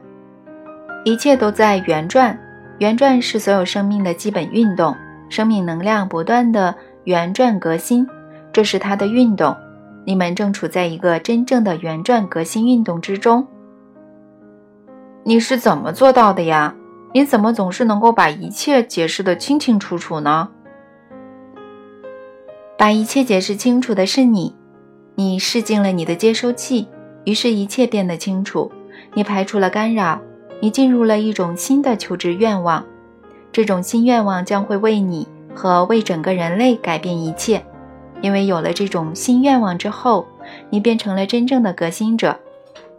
[1.04, 2.40] 一切都在圆转。
[2.78, 4.96] 圆转是所有生命的基本运动，
[5.28, 8.08] 生命能量不断的圆转革新，
[8.50, 9.54] 这是它的运动。
[10.06, 13.46] 你们正处在一个真正的圆转革新运动之中。
[15.22, 16.74] 你是怎么做到的呀？
[17.12, 20.48] 你怎么总是能够把一切解释得清清楚楚呢？
[22.78, 24.56] 把一切解释清楚的是你。
[25.22, 26.88] 你试进了你的接收器，
[27.24, 28.70] 于是，一切变得清楚。
[29.14, 30.20] 你排除了干扰，
[30.61, 32.85] 你进入了一种新的求知愿望。
[33.52, 37.64] 这种新愿望将会为你和为整个人类改变一切，
[38.20, 40.26] 因为有了这种新愿望之后，
[40.70, 42.37] 你变成了真正的革新者。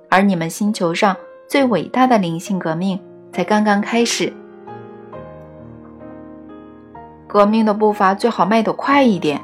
[0.10, 1.18] 而你们星球上
[1.50, 2.98] 最伟大的灵性革命
[3.34, 4.32] 才刚刚开始。
[7.28, 9.42] 革命的步伐最好迈得快一点。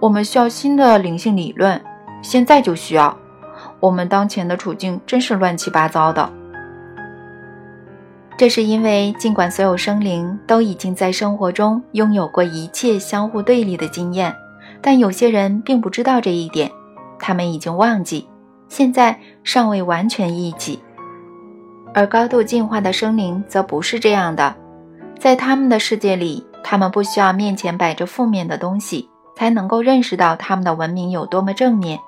[0.00, 1.80] 我们需要新的灵性理论。
[2.22, 3.16] 现在就需要。
[3.80, 6.30] 我们当前的处境真是乱七八糟的。
[8.36, 14.32] 这是因为，尽管所有生灵都已经在生活中拥有过一切相互对立的经验，
[14.80, 16.70] 但有些人并不知道这一点。
[17.18, 18.28] 他们已经忘记，
[18.68, 20.78] 现在尚未完全忆起。
[21.92, 24.54] 而高度进化的生灵则不是这样的，
[25.18, 31.98] 在他们的世界里，他们不需要面前摆着负面的东西，才能够认识到他们的文明有多么正面。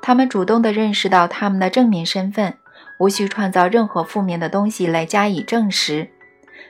[0.00, 2.54] 他们主动地认识到他们的正面身份，
[2.98, 6.08] 无需创造任何负面的东西来加以证实。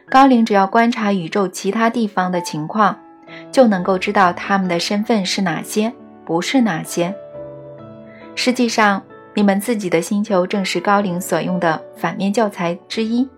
[0.09, 2.99] 高龄只要观察宇宙其他地方的情况，
[3.53, 5.93] 就能够知道他们的身份是哪些，
[6.25, 7.15] 不是哪些。
[8.35, 9.03] 实际上，
[9.35, 13.29] 你们自己的星球正是高龄所用的反面教材之一。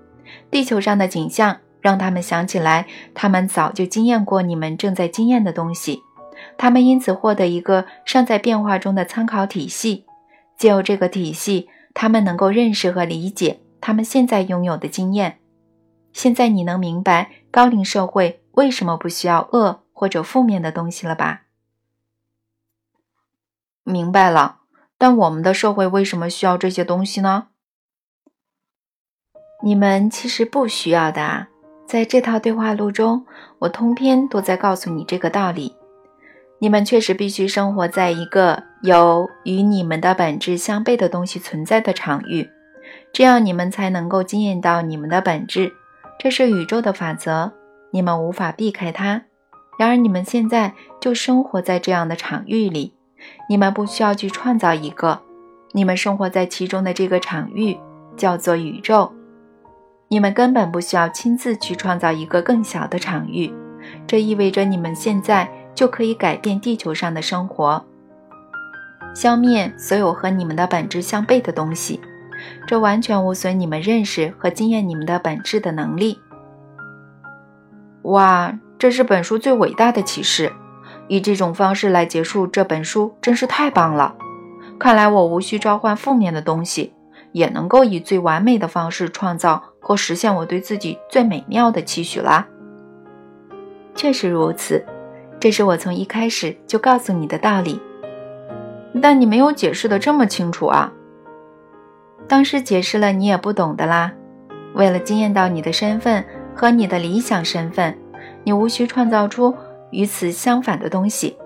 [0.50, 6.02] 地球上的景象让他们想起来，他们早就经验过你们正在经验的东西。
[6.57, 10.07] 他们因此获得一个尚在变化中的参考体系，
[10.57, 15.40] 借由这个体系，他们能够认识和理解他们现在拥有的经验。
[16.12, 21.42] 现在你能明白高龄社会为什么不需要恶或者负面的东西了吧？
[23.85, 24.59] 明白了。
[24.98, 27.48] 但我们的社会为什么需要这些东西呢？
[29.62, 31.48] 你们其实不需要的啊。
[31.87, 33.26] 在这套对话录中，
[33.61, 35.74] 我通篇都在告诉你这个道理。
[36.62, 42.51] 你们确实必须生活在一个有与你们的本质相悖的东西存在的场域，
[43.14, 45.73] 这样你们才能够经验到你们的本质。
[46.18, 47.51] 这是宇宙的法则，
[47.92, 49.23] 你们无法避开它。
[49.79, 52.92] 然而，你们现在就生活在这样的场域里，
[53.49, 55.18] 你们不需要去创造一个，
[55.73, 57.79] 你们生活在其中的这个场域
[58.18, 59.11] 叫做宇宙。
[60.09, 63.51] 你们根本不需要亲自去创造一个更小的场域，
[64.07, 67.85] 这意味着你们现在就可以改变地球上的生活，
[69.14, 72.00] 消灭所有和你们的本质相悖的东西。
[72.66, 76.18] 这完全无损你们认识和经验你们的本质的能力。
[78.02, 80.52] 哇，这是本书最伟大的启示！
[81.06, 84.14] 以这种方式来结束这本书真是太棒了。
[84.78, 86.94] 看来我无需召唤负面的东西，
[87.33, 92.46] 也能够以最完美的方式创造和实现我对自己最美妙的期许啦。
[93.94, 94.87] 确实如此，
[95.40, 97.81] 这是我从一开始就告诉你的道理。
[99.00, 100.92] 但你没有解释的这么清楚啊。
[102.29, 104.12] 当时解释了，你也不懂的啦。
[104.74, 106.24] 为了惊艳到你的身份
[106.55, 107.96] 和你的理想身份，
[108.44, 109.55] 你无需创造出
[109.90, 111.37] 与此相反的东西，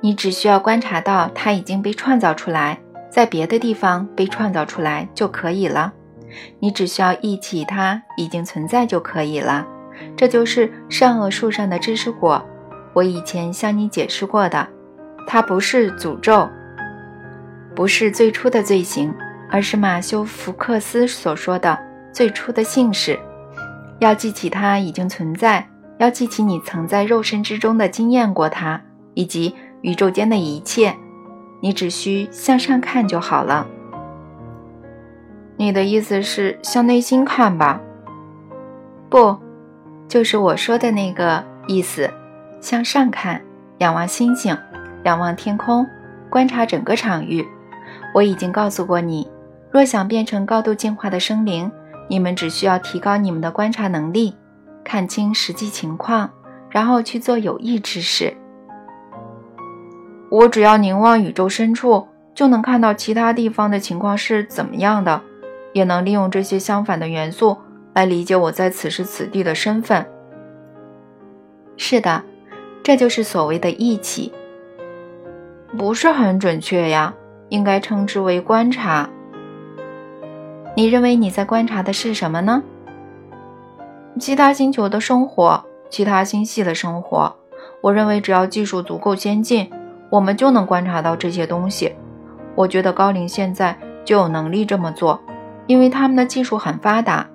[0.00, 5.92] 你只需要观察到它已经被创造出来，在别的地方被创造出来就可以了。
[6.60, 9.66] 你只需要忆起它已经存在就可以了。
[10.16, 12.44] 这就是善恶树上的知识果，
[12.92, 14.66] 我以前向你解释过的。
[15.26, 16.48] 它不是诅咒，
[17.74, 19.14] 不是最初的罪行。
[19.52, 21.76] 而是马修·福克斯所说的
[22.12, 23.18] 最初的姓氏，
[23.98, 28.80] 要记起它已经存在，要记起你曾在肉身之中的经验过它，
[29.14, 30.94] 以及宇宙间的一切。
[31.60, 33.66] 你只需向上看就好了。
[35.56, 37.80] 你的意思是向内心看吧？
[39.08, 39.36] 不，
[40.06, 42.08] 就是我说的那个意思。
[42.60, 43.40] 向上看，
[43.78, 44.56] 仰望星星，
[45.04, 45.86] 仰望天空，
[46.28, 47.46] 观察整个场域。
[48.14, 49.28] 我已经告诉过你。
[49.70, 51.70] 若想变成高度进化的生灵，
[52.08, 54.34] 你们只需要提高你们的观察能力，
[54.82, 56.28] 看清实际情况，
[56.70, 58.36] 然后去做有益之事。
[60.28, 65.22] 我只要凝望宇宙深处，就能看到其他地方的情况是怎么样的，
[65.72, 67.56] 也能利用这些相反的元素
[67.94, 70.04] 来理解我在此时此地的身份。
[71.76, 72.24] 是的，
[72.82, 74.32] 这就是所谓的义气。
[75.78, 77.14] 不是很准确呀，
[77.48, 79.08] 应该称之为观察。
[80.76, 82.62] 你认为你在观察的是什么呢？
[84.18, 87.34] 其他星球的生活，其他星系的生活。
[87.80, 89.70] 我认为只要技术足够先进，
[90.10, 91.94] 我们就能观察到这些东西。
[92.54, 95.20] 我觉得高龄现在就有能力这么做，
[95.66, 97.26] 因为他们的技术很发达。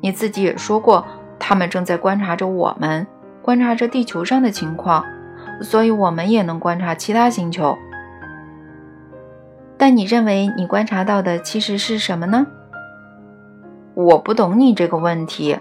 [0.00, 1.06] 你自己也说过，
[1.38, 3.06] 他们正在观察着我们，
[3.46, 5.04] 观察着地球上的情况，
[5.62, 7.78] 所以我们也能观察其他星球。
[9.78, 12.44] 但你认为你观察到的其实是什么呢？
[13.94, 15.56] 我不懂你这个问题，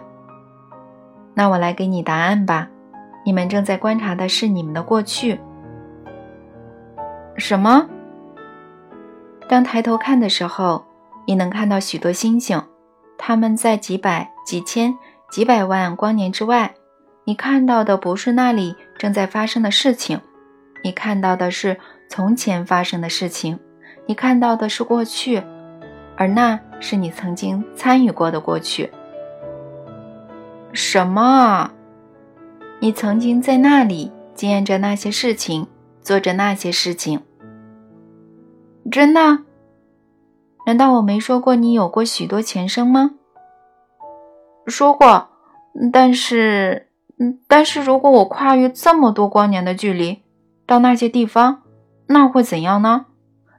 [1.36, 2.70] 那我来给你答案吧。
[3.24, 5.40] 你们正在观察的是你们的过去。
[7.38, 7.88] 什么？
[9.48, 10.84] 当抬头看的时候，
[11.28, 12.60] 你能看到许多星星，
[13.16, 14.98] 它们在几百、几千、
[15.30, 16.74] 几百万光年之外。
[17.26, 20.22] 你看到的不是那里正在发生的事情，
[20.84, 23.60] 你看到的是从前发生的事情，
[24.06, 25.44] 你看到的是过去。
[26.18, 28.90] 而那是你曾经参与过的过去。
[30.72, 31.72] 什么？
[32.80, 35.68] 你曾经在那里经验着那些事情，
[36.02, 37.22] 做着那些事情。
[38.90, 39.40] 真的？
[40.66, 43.12] 难道我没说过你有过许多前生吗？
[44.68, 45.30] 说过。
[45.92, 46.88] 但是，
[47.18, 50.24] 嗯但是如果我跨越这么多光年的距离
[50.66, 51.64] 到那些地方，
[52.08, 53.06] 那会怎样呢？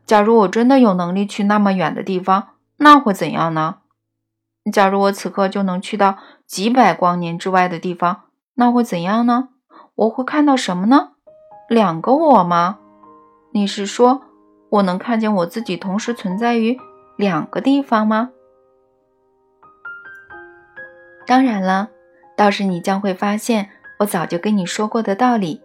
[0.05, 3.79] 假如我真的有能力去那么远的地方，那会怎样呢？
[4.73, 9.49] 假如我此刻就能去到几百光年之外的地方，那会怎样呢？
[9.95, 11.13] 我会看到什么呢？
[11.69, 12.79] 两个我吗？
[13.53, 14.23] 你是说
[14.69, 16.79] 我能看见我自己同时存在于
[17.17, 18.31] 两个地方吗？
[21.27, 21.89] 当然了，
[22.37, 23.69] 到时你将会发现
[23.99, 25.61] 我早就跟你说过的道理：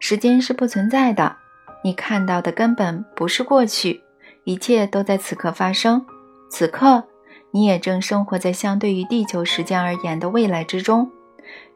[0.00, 1.36] 时间是不存在的。
[1.84, 4.00] 你看到的根本不是过去，
[4.44, 6.04] 一切都在此刻发生，
[6.50, 7.04] 此刻，
[7.50, 11.10] 你也正生活在相对于地球时间而言的未来之中。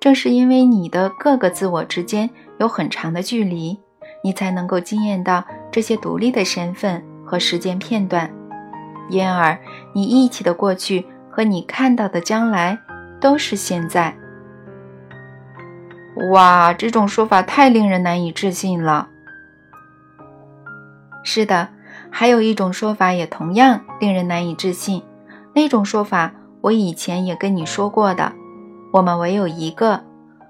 [0.01, 2.29] 正是因为你的各个自我之间
[2.59, 3.79] 有很长的距离，
[4.25, 8.31] 你才能够惊艳到这些独立的身份和时间片段，
[9.09, 9.59] 因而
[9.95, 12.79] 你一起的过去和你看到的将来
[13.21, 14.15] 都是现在。
[16.31, 19.09] 哇，这种说法太令人难以置信了。
[21.23, 21.69] 是的，
[22.11, 25.03] 还有一种说法也同样令人难以置信。
[25.55, 28.33] 那种说法我以前也跟你说过的。
[28.93, 30.03] 我们唯有一个，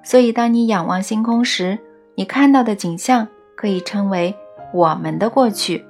[0.02, 1.78] 所以当你仰望星空时，
[2.16, 4.34] 你看到的景象可以称为
[4.74, 5.84] 我们的过去。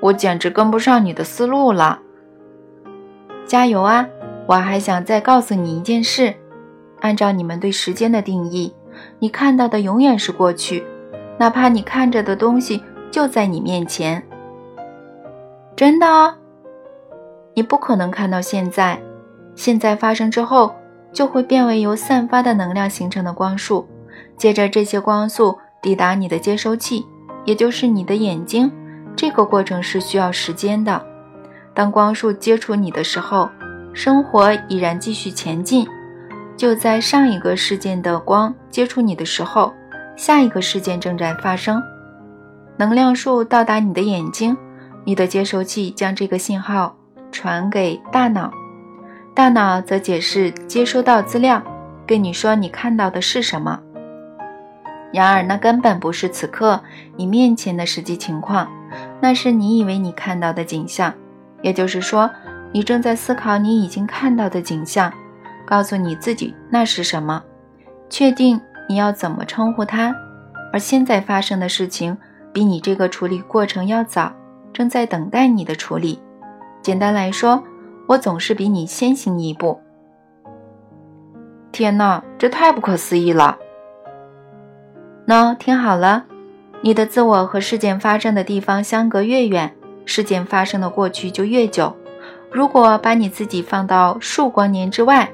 [0.00, 2.00] 我简直跟不上你的思路了。
[3.46, 4.06] 加油啊！
[4.46, 6.34] 我还想再告诉你一件事：
[7.00, 8.74] 按照你们对时间的定义，
[9.18, 10.84] 你看到的永远是过去，
[11.38, 14.22] 哪怕你看着的东西就在你面前。
[15.76, 16.34] 真的？
[17.54, 19.00] 你不可能看到现在。
[19.54, 20.74] 现在发生之后，
[21.12, 23.86] 就会变为由散发的能量形成的光束，
[24.36, 27.06] 接着这些光束抵达你的接收器，
[27.44, 28.70] 也就是你的眼睛。
[29.14, 31.02] 这个过程是需要时间的。
[31.72, 33.48] 当光束接触你的时候，
[33.94, 35.86] 生活已然继续前进。
[36.56, 39.72] 就在上一个事件的光接触你的时候，
[40.16, 41.82] 下一个事件正在发生。
[42.78, 44.56] 能量束到达你的眼睛，
[45.04, 46.96] 你的接收器将这个信号
[47.30, 48.50] 传给大脑。
[49.34, 51.62] 大脑则解释接收到资料，
[52.06, 53.78] 跟你说你看到的是什么。
[55.12, 56.80] 然而，那根本不是此刻
[57.16, 58.66] 你面前的实际情况，
[59.20, 61.12] 那是你以为你看到的景象。
[61.62, 62.30] 也就是说，
[62.72, 65.12] 你正在思考你已经看到的景象，
[65.66, 67.42] 告诉你自己那是什么，
[68.08, 68.58] 确定
[68.88, 70.14] 你要怎么称呼它。
[70.72, 72.16] 而现在发生的事情
[72.52, 74.32] 比你这个处理过程要早，
[74.72, 76.18] 正在等待你的处理。
[76.80, 77.62] 简单来说。
[78.08, 79.80] 我总是比你先行一步。
[81.72, 83.58] 天哪，这太不可思议了！
[85.26, 86.24] 喏，听好了，
[86.82, 91.96] 你的自我和事件发生的地方相隔越远，事件发生的过去就越久。
[92.52, 95.28] 如果把你自己放到数光年之外，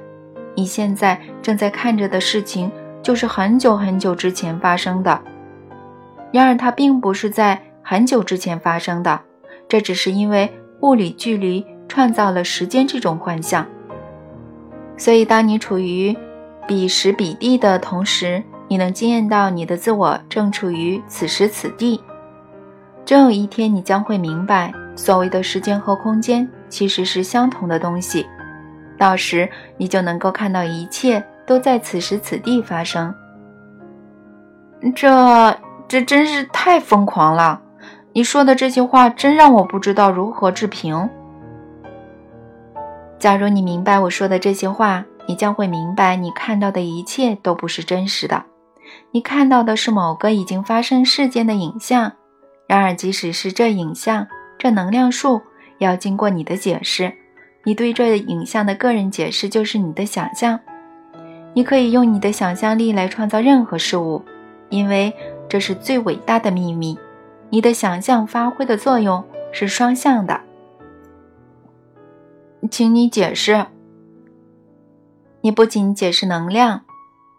[0.55, 2.71] 你现在正在看着的事情
[3.03, 5.21] 就是很久很久之前发生的。
[6.33, 9.21] 然而，它并不是在很久之前发生的，
[9.69, 10.51] 这只是因为
[10.81, 11.65] 物理距离。
[11.89, 13.67] 创造了时间这种幻象，
[14.97, 16.17] 所以当你处于
[16.67, 22.01] 彼时彼地的同时，你能惊艳到你的自我正处于此时此地。
[23.05, 28.25] 终有一天，你将会明白，所谓的时间和空间其实是相同的东西。
[29.03, 33.13] 到时，你就能够看到一切都在此时此地发生。
[34.95, 37.61] 这这真是太疯狂了！
[38.13, 41.11] 你说的这些话，真让我不知道如何置评。
[43.19, 48.45] 假如你明白我说的这些话，你将会明白，你看到的一切都不是真实的。
[49.11, 52.13] 你看到的是某个已经发生事件的影像。
[52.69, 54.29] 然而，即使是这影像，
[54.61, 55.43] 这能量数
[55.79, 57.13] 要经过你的解释。
[57.65, 60.59] 你对这影像的个人解释就是你的想象。
[61.55, 64.23] 你可以用你的想象力来创造任何事物，
[64.71, 65.13] 因为
[65.49, 66.99] 这是最伟大的秘密。
[67.51, 70.41] 你的想象发挥的作用是双向的。
[72.71, 73.67] 请你解释。
[75.43, 76.83] 你不仅解释能量，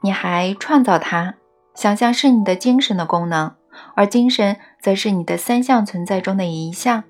[0.01, 1.36] 你还创造它。
[1.74, 3.55] 想象是你的精神的功能，
[3.95, 7.03] 而精神则是你的三项存在中的一项。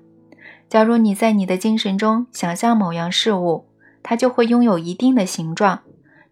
[0.74, 3.68] 假如你在你的精神中想象某样事物，
[4.02, 5.82] 它就会拥有一定的形状。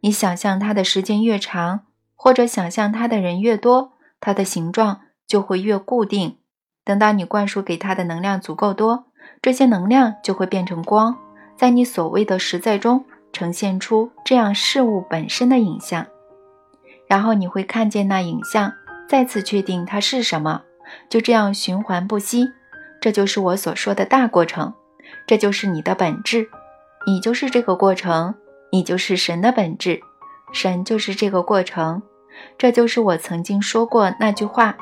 [0.00, 1.82] 你想象它的时间越长，
[2.16, 6.38] 或者想象它的人越多，它的形状就会越固定。
[6.84, 9.04] 等到你灌输给它的能量足够多，
[9.40, 11.16] 这些能量就会变成光。
[11.56, 16.04] 在你所谓的实在中呈现出这样事物本身的影像，
[17.06, 18.72] 然后你会看见那影像，
[19.08, 20.62] 再次确定它是什么，
[21.08, 22.48] 就这样循环不息。
[23.02, 24.72] 这就是我所说的大过程，
[25.26, 26.48] 这就是你的本质，
[27.06, 28.34] 你就是这个过程，
[28.70, 30.00] 你就是神的本质，
[30.52, 32.00] 神就是这个过程。
[32.56, 34.74] 这就是我曾经说过那句话：“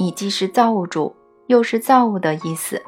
[0.00, 1.14] 你既是造物主，
[1.46, 2.82] 又是造物的意思。”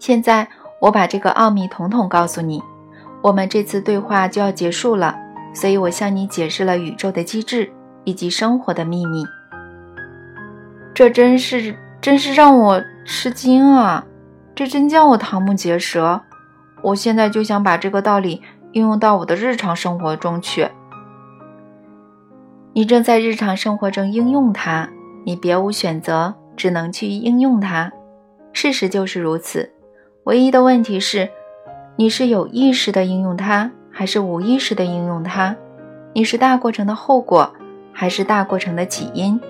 [0.00, 0.48] 现在。
[0.80, 2.62] 我把这个奥秘统统告诉你，
[3.22, 5.16] 我们这次对话就要结束了，
[5.54, 9.24] 所以我向你解释了宇宙的机制以及生活的秘密。
[10.92, 14.06] 这真是真是让我吃惊啊！
[14.54, 16.22] 这真叫我瞠目结舌。
[16.82, 18.42] 我现在就想把这个道理
[18.72, 20.68] 应用到我的日常生活中去。
[22.72, 24.88] 你正在日常生活中应用它，
[25.24, 27.92] 你别无选择，只能去应用它。
[28.52, 29.70] 事实就是如此。
[30.24, 31.28] 唯一的问题是，
[31.96, 35.54] 你是有意识的应用它，还是无意识的应用它？
[36.14, 37.52] 你是大过程的后果，
[37.92, 39.40] 还是大过程的起因？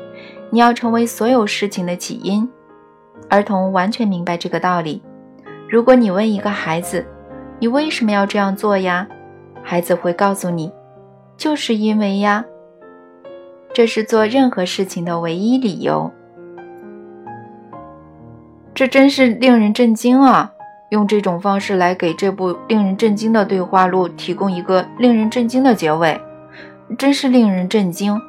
[0.51, 2.49] 你要成为所有事情的起因。
[3.29, 5.03] 儿童完全明白这个道理。
[5.69, 7.05] 如果你问一个孩子
[7.59, 9.07] ：“你为什么要这样做呀？”
[9.63, 10.73] 孩子会告诉你
[11.37, 12.45] ：“就是因为呀。”
[13.73, 16.13] 这是做任何事情的唯一理由。
[18.75, 20.53] 这真是令人震惊啊！
[20.91, 26.21] 用这种方式来给这部令人震惊的对话录提供一个令人震惊的结尾，
[26.97, 28.21] 真是令人震惊。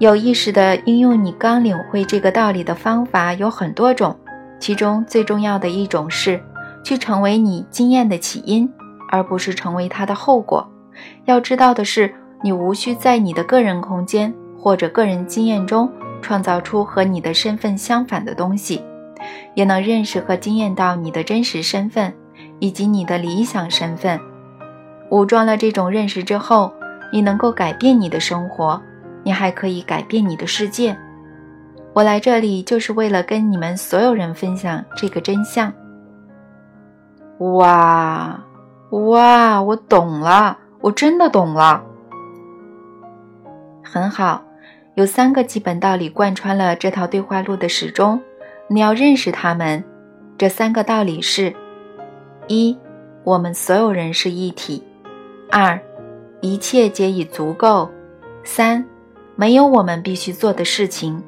[0.00, 4.18] 有意识的应用你刚领会这个道理的方法有很多种，
[4.58, 6.42] 其中最重要的一种是
[6.82, 8.66] 去成为你经验的起因，
[9.10, 10.66] 而不是成为它的后果。
[11.26, 15.88] 要知道的是，你无需在你的个人空间或者个人经验中。
[16.22, 18.84] 创造出和你的身份相反的东西，
[19.54, 22.12] 也能认识和经验到你的真实身份
[22.58, 24.20] 以及你的理想身份。
[25.10, 26.70] 武装了这种认识之后，
[27.10, 28.78] 你能够改变你的生活，
[29.22, 30.96] 你还可以改变你的世界。
[31.92, 35.72] 我来这里就是为了跟你们所有人分享这个真相。
[37.38, 38.42] 哇
[38.90, 41.82] 哇，我懂了，我真的懂了。
[43.82, 44.44] 很好。
[44.96, 48.20] 有三个基本道理贯穿了这套对话录的始终，
[48.68, 49.82] 你要认识它们。
[50.36, 51.54] 这三个道理是：
[52.48, 52.76] 一，
[53.24, 54.82] 我们所有人是一体；
[55.50, 55.80] 二，
[56.40, 57.88] 一切皆已足够；
[58.44, 58.84] 三，
[59.40, 61.22] 没有我们必须做的事情。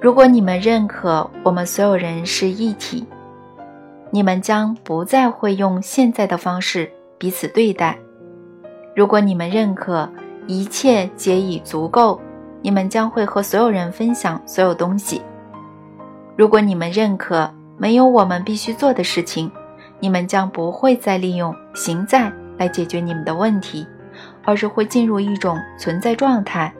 [0.00, 3.06] 如果你们认可我们所有人是一体，
[4.10, 7.96] 你们将不再会用现在的方式彼此对待。
[8.96, 10.10] 如果你们认可，
[10.48, 12.20] 一切皆已足够，
[12.62, 15.22] 你们将会和所有人分享所有东西。
[16.34, 17.48] 如果你们认可
[17.78, 19.48] 没有我们必须做的事情，
[20.00, 23.86] 你们将不会再利用行在来解决你们的问题，
[24.46, 26.72] 而是会进入一种存在状态。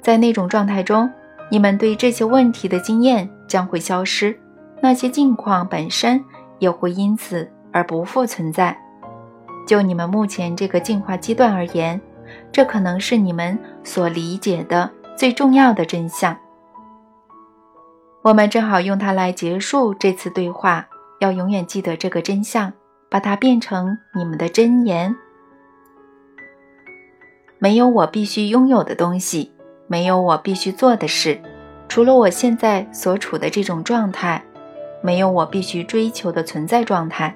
[0.00, 1.10] 在那种状态中，
[1.50, 4.38] 你们对这些问题的经验将会消失，
[4.80, 6.22] 那些境况本身
[6.60, 8.78] 也会因此而不复存在。
[9.66, 12.00] 就你们目前这个进化阶段而言。
[12.50, 16.36] 这可能是你们所理解的最重要的真相。
[18.22, 20.86] 我们正好用它来结束这次对话。
[21.20, 22.72] 要永远记得这个真相，
[23.08, 25.14] 把它变成你们的真言。
[27.64, 29.50] 没有我必须拥有的东西，
[29.86, 31.40] 没有我必须做的事，
[31.88, 34.44] 除了我现在所处的这种状态，
[35.00, 37.34] 没有我必须追求的存在状态。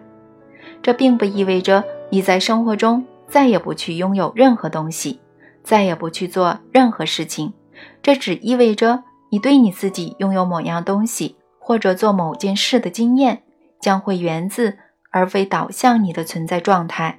[0.82, 3.02] 这并不意味着你在生活中。
[3.26, 5.18] 再也不去拥有任何东西，
[5.62, 7.54] 再也不去做任何事情，
[8.02, 13.42] 这只意味着你对你自己拥有某样东西或者做某件事的经验
[13.80, 14.76] 将会源自
[15.10, 17.18] 而非导向你的存在状态。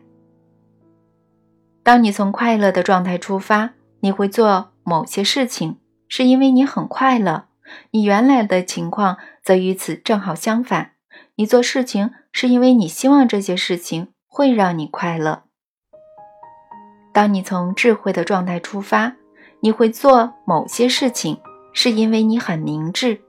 [1.89, 3.71] 当你从快乐的状态出发，
[4.01, 7.45] 你会做某些事情，是因为你很快乐。
[7.89, 10.91] 你原来的情况则与此正好相反，
[11.37, 15.45] 你做事情是因为你希望这些事情会让你快乐。
[17.11, 19.15] 当你从智慧的状态出发，
[19.61, 21.41] 你会做某些事情，
[21.73, 23.19] 是因为你很明智，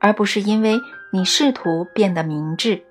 [0.00, 0.80] 而不是因为
[1.12, 2.82] 你试图变得明智。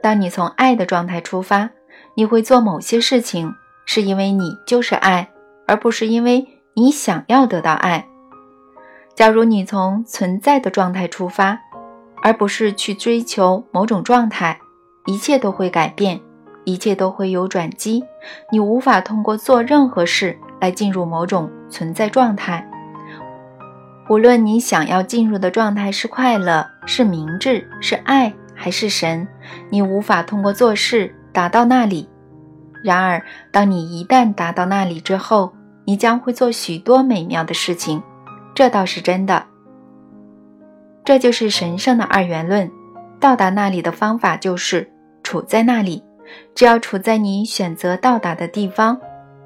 [0.00, 1.70] 当你从爱的状态出发，
[2.18, 3.54] 你会做某些事情，
[3.86, 5.30] 是因为你就是爱，
[5.68, 6.44] 而不是因为
[6.74, 8.08] 你想要得到爱。
[9.14, 11.56] 假如你从存在的状态出发，
[12.24, 14.58] 而不是去追求某种状态，
[15.06, 16.20] 一切都会改变。
[16.64, 18.02] 一切都会有转机，
[18.50, 22.68] 你无法通过做任何事来进入某种存在状态。
[24.10, 29.26] 无论你想要进入的状态是快乐、是明智、是爱还是神，
[29.70, 32.08] 你无法通过做事达到那里。
[32.82, 33.22] 然而，
[33.52, 35.52] 当你一旦达到那里之后，
[35.84, 38.02] 你将会做许多美妙的事情，
[38.56, 39.44] 这倒是真的。
[41.04, 42.68] 这就是神圣的二元论。
[43.20, 44.90] 到达那里的方法就是
[45.22, 46.02] 处在那里。
[46.56, 48.98] 只要处在你选择到达的地方，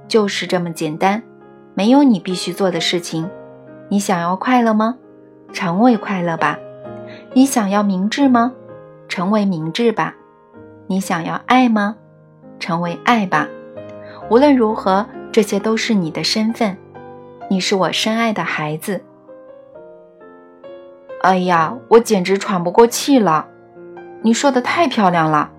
[0.08, 1.22] 就是这么简单。
[1.74, 3.28] 没有你必须做的事情。
[3.90, 4.96] 你想要快乐吗？
[5.52, 6.58] 成为快乐吧。
[7.34, 8.54] 你想要明智吗？
[9.10, 10.14] 成为明智吧。
[10.92, 11.96] 你想要爱吗？
[12.60, 13.48] 成为爱吧。
[14.28, 16.76] 无论如何，这些都是你的身份。
[17.48, 19.02] 你是我深爱的孩子。
[21.22, 23.48] 哎呀，我简直喘不过气了。
[24.20, 25.50] 你说的太漂亮了。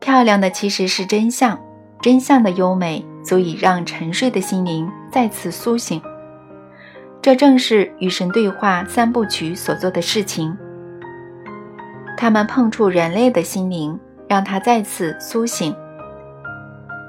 [0.00, 1.60] 漂亮的其实是真相，
[2.00, 6.00] 真相的优美足以让沉睡的心灵再次苏醒。
[7.20, 10.56] 这正是与神对话三部曲所做的事情。
[12.16, 13.98] 他们碰触人类的心灵，
[14.28, 15.74] 让他再次苏醒。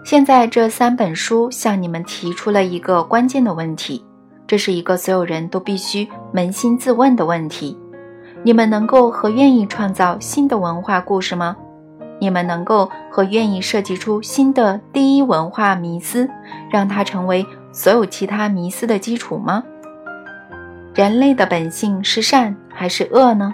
[0.04, 4.04] 现在这三本书向你们提出了一个关键的问题，
[4.46, 7.78] 这是一个所有人都必须扪心自问的问题：
[8.44, 11.56] 你们能够和愿意创造新的文化故事吗？
[12.20, 16.30] 你们能够和愿意设计出新的第一文化迷思，
[16.72, 19.64] 让它成为所有其他迷思的基础吗？
[20.94, 23.54] 人类的本性是善还是恶呢？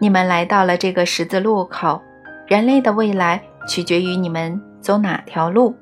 [0.00, 2.00] 你们来到了这个十字路口，
[2.46, 5.74] 人类的未来取决于你们走哪条路。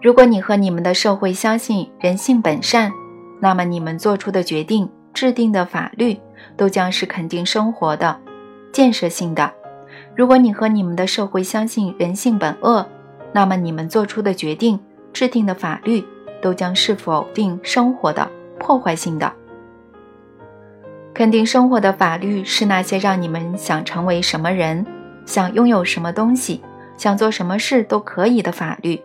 [0.00, 2.90] 如果你和你们的社会相信人性本善，
[3.40, 6.18] 那么你们做出的决定、制定的法律
[6.56, 8.18] 都将是肯定生活的、
[8.72, 9.52] 建设性的；
[10.16, 12.86] 如果你和你们的社会相信人性本恶，
[13.32, 14.80] 那么你们做出的决定、
[15.12, 16.02] 制定的法律
[16.40, 18.26] 都将是否定生活的。
[18.58, 19.30] 破坏性的，
[21.14, 24.86] 肯定生活的法律是那些让你们想成为什么人、
[25.26, 26.62] 想拥有什么东西、
[26.96, 28.96] 想做什么事都可以的法律；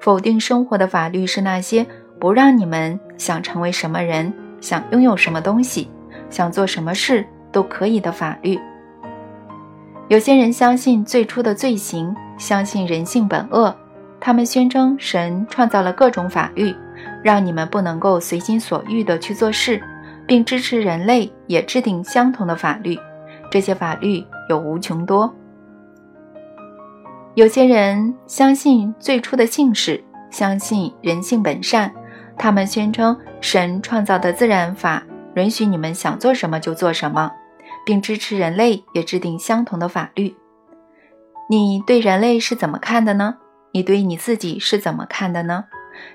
[0.00, 1.86] 否定生活的法律是那些
[2.18, 5.88] 不让你们想成为什么人、想拥有什么东西、
[6.30, 8.58] 想做什么事都可以的法律。
[10.08, 13.74] 有些人相信最初的罪行，相信人性本恶，
[14.18, 16.74] 他们宣称神创造了各种法律。
[17.22, 19.80] 让你们不能够随心所欲地去做事，
[20.32, 22.98] 并支持人类也制定相同的法律。
[23.50, 25.30] 这些法律有无穷多。
[27.34, 31.92] 有些人相信最初的姓氏，相信人性本善。
[32.38, 35.02] 他们宣称神创造的自然法
[35.36, 37.30] 允许你们想做什么就做什么，
[37.84, 40.34] 并支持人类也制定相同的法律。
[41.50, 43.36] 你对人类是怎么看的呢？
[43.72, 45.66] 你对你自己是怎么看的呢？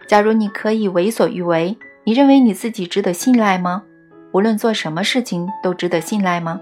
[0.08, 3.84] 假如你可以为所欲为，你认为你自己值得信赖吗？
[4.38, 6.62] 无论做什么事情都值得信赖吗？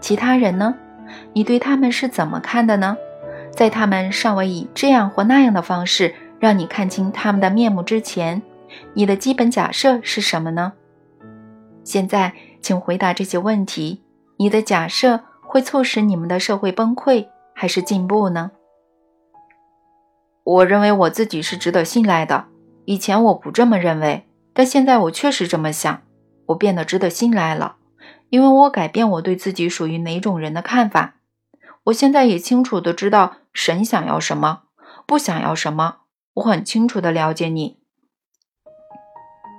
[0.00, 0.74] 其他人呢？
[1.34, 2.96] 你对他们是怎么看的呢？
[3.54, 8.40] 在他们尚未以这样或那样的方式让你看清他们的面目之前，
[8.94, 10.72] 你的基本假设是什么呢？
[11.84, 12.32] 现在，
[12.62, 14.02] 请回答这些问题：
[14.38, 18.52] 你的假设会促使你们的社会崩溃还是进步呢？
[20.44, 22.46] 我认为我自己是值得信赖的。
[22.86, 26.00] 以前我不这么认为，但现在我确实这么想。
[26.46, 27.76] 我变得值得信赖了，
[28.30, 31.14] 因为我改变我对自己属于哪种人的看法。
[31.84, 34.62] 我现在也清楚的知道神想要什么，
[35.06, 35.98] 不想要什么。
[36.34, 37.78] 我很清楚的了解你。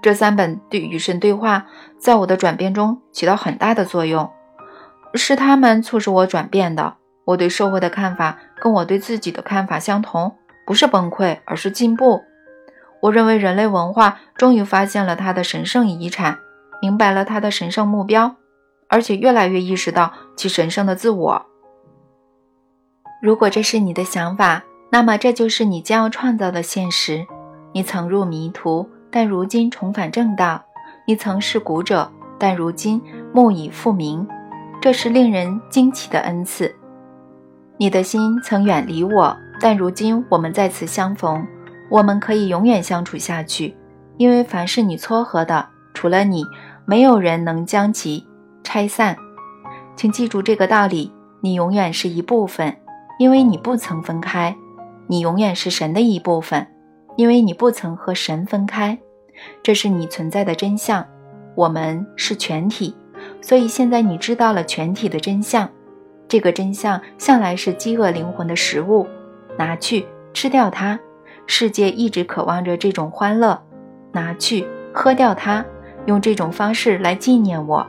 [0.02, 1.68] 这三本对与神对话
[1.98, 4.32] 在我的转变中起到很大的作用，
[5.14, 6.96] 是他们促使我转变的。
[7.26, 10.36] 我对社会的看法跟我对自己的看法相同。
[10.66, 12.24] 不是崩溃，而是进步。
[13.02, 16.40] 我认为人类文化终于发现了它的神圣遗产，
[16.84, 18.36] 明白了他的神圣目标，
[18.90, 21.46] 而且越来越意识到其神圣的自我。
[23.22, 24.62] 如果这是你的想法，
[24.92, 27.26] 那么这就是你将要创造的现实。
[27.72, 30.62] 你曾入迷途，但如今重返正道；
[31.08, 33.02] 你曾是古者，但如今
[33.34, 34.28] 目已复明。
[34.82, 36.76] 这是令人惊奇的恩赐。
[37.78, 39.38] 你的心曾远离我。
[39.62, 41.48] 但如今我们再次相逢，
[41.90, 43.74] 我们可以永远相处下去，
[44.18, 46.44] 因为凡是你撮合的，除了你，
[46.86, 48.26] 没有人能将其
[48.64, 49.16] 拆散。
[49.96, 51.12] 请记住这个道理：
[51.42, 52.76] 你永远是一部分，
[53.20, 54.56] 因为你不曾分开；
[55.08, 56.68] 你永远是神的一部分，
[57.16, 58.98] 因为你不曾和神分开。
[59.62, 61.06] 这是你存在的真相。
[61.56, 62.96] 我们是全体，
[63.42, 65.70] 所以现在你知道了全体的真相。
[66.28, 69.08] 这个真相向来是饥饿灵魂的食物。
[69.58, 71.00] 拿去吃掉它，
[71.46, 73.62] 世界一直渴望着这种欢乐。
[74.12, 75.64] 拿去喝掉它，
[76.06, 77.86] 用这种方式来纪念我，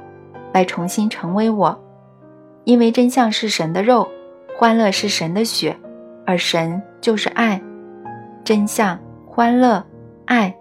[0.53, 1.81] 来重新成为我。
[2.65, 4.09] 因为真相是神的肉，
[4.57, 5.77] 欢乐是神的血，
[6.27, 7.61] 而神就是爱。
[8.45, 9.85] 真相、欢乐、
[10.27, 10.55] 爱，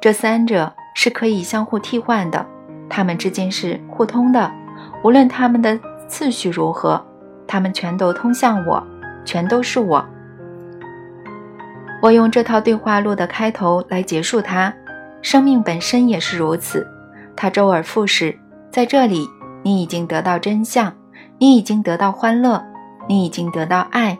[0.00, 2.44] 这三者是可以相互替换的，
[2.88, 4.50] 它们之间是互通的。
[5.04, 5.78] 无论它们的
[6.08, 7.04] 次序如何，
[7.46, 8.82] 它们全都通向我，
[9.24, 10.04] 全都是我。
[12.02, 14.72] 我用这套对话录的开头来结束它。
[15.22, 16.86] 生命本身也是如此，
[17.36, 18.36] 它周而复始。
[18.70, 19.28] 在这里，
[19.62, 20.92] 你已经得到真相，
[21.38, 22.64] 你已经得到欢乐，
[23.06, 24.18] 你已经得到爱。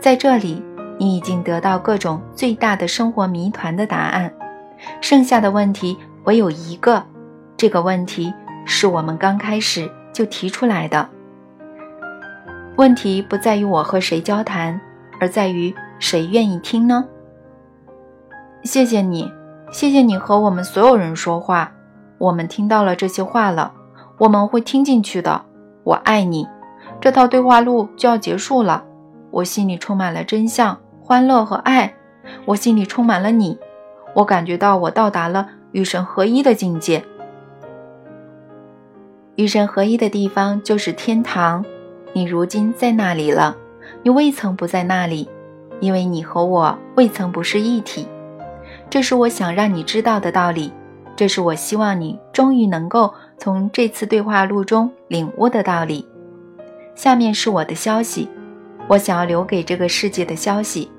[0.00, 0.62] 在这里，
[0.98, 4.32] 你已经得到各种最大的生活谜团的答案。
[5.00, 7.02] 剩下的问题唯有一个，
[7.56, 8.32] 这个问题
[8.66, 11.08] 是我们刚开始就提出来的。
[12.76, 14.80] 问题不在于我和谁交谈，
[15.20, 15.72] 而在于。
[16.02, 17.04] 谁愿意听呢？
[18.64, 19.30] 谢谢你，
[19.70, 21.72] 谢谢你和我们所有人说话，
[22.22, 23.72] 我们听到了这些话了，
[24.16, 25.44] 我们会听进去的。
[25.82, 26.46] 我爱你。
[27.00, 28.84] 这套对话录就要结束了，
[29.32, 31.92] 我心里充满了真相、欢乐和爱，
[32.44, 33.58] 我心里充满了你，
[34.14, 37.04] 我感觉到我到达了与神合一的境界。
[39.34, 41.64] 与神合一的地方就是天堂，
[42.12, 43.56] 你如今在那里了，
[44.04, 45.28] 你未曾不在那里，
[45.80, 48.06] 因为你和我未曾不是一体。
[48.88, 50.72] 这是我想让你知道的道理，
[51.14, 56.06] 这是我希望你终于能够从这次对话录中领悟的道理。
[56.94, 58.28] 下面是我的消息，
[58.88, 60.90] 我想要留给这个世界的消息。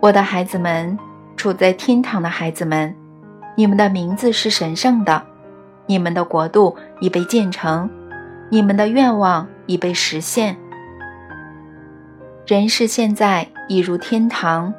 [0.00, 0.98] 我的孩子们，
[1.36, 2.94] 处在天堂的孩子们，
[3.56, 5.22] 你们的名字是神圣的。
[5.86, 7.90] 你们的国度已被建成，
[8.48, 10.56] 你们的愿望已被实现。
[12.46, 14.72] 人世现在已如天堂。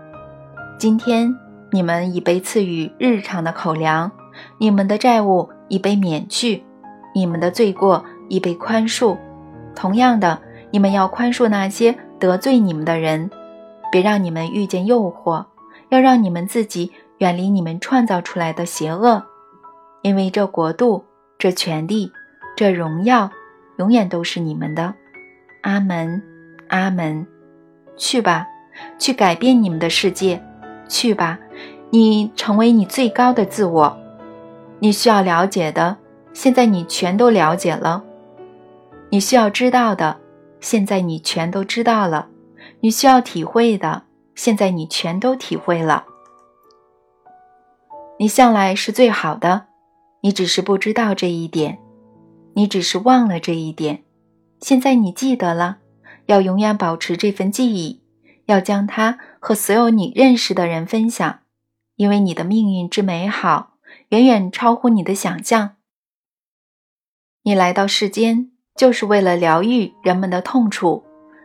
[0.78, 1.34] 今天
[1.74, 4.12] 你们已被赐予日常的口粮，
[4.60, 6.64] 你们的债务已被免去，
[7.16, 9.18] 你们的罪过已被宽恕。
[9.76, 13.28] 同样的，你们要宽恕那些得罪你们的人，
[13.92, 15.44] 别让你们遇见诱惑，
[15.90, 19.24] 要让你们自己远离你们创造出来的邪恶。
[20.04, 21.04] 因为这国度、
[21.40, 22.12] 这权力、
[22.56, 23.32] 这荣耀，
[23.78, 24.94] 永远都是你们的。
[25.64, 26.22] 阿门，
[26.68, 27.26] 阿门。
[27.98, 28.46] 去吧，
[29.00, 30.40] 去改变你们的世界。
[30.88, 31.40] 去吧，
[31.96, 33.96] 你成为你最高的自我。
[34.80, 35.96] 你需要了解的，
[36.34, 38.02] 现在你全都了解了；
[39.12, 40.18] 你需要知道的，
[40.60, 42.30] 现在你全都知道了；
[42.80, 44.02] 你需要体会的，
[44.34, 46.06] 现在你全都体会了。
[48.18, 49.68] 你向来是最好的。
[50.22, 51.78] 你只是不知道这一点，
[52.56, 54.04] 你只是忘了这一点。
[54.62, 55.78] 现在你记得了，
[56.26, 58.02] 要永远保持这份记忆，
[58.48, 61.42] 要将它和所有你认识的人分享，
[61.96, 63.74] 因为你的命运之美好
[64.10, 65.76] 远远超乎你的想象。
[67.44, 71.04] 你来到世间就是为了疗愈人们的痛楚，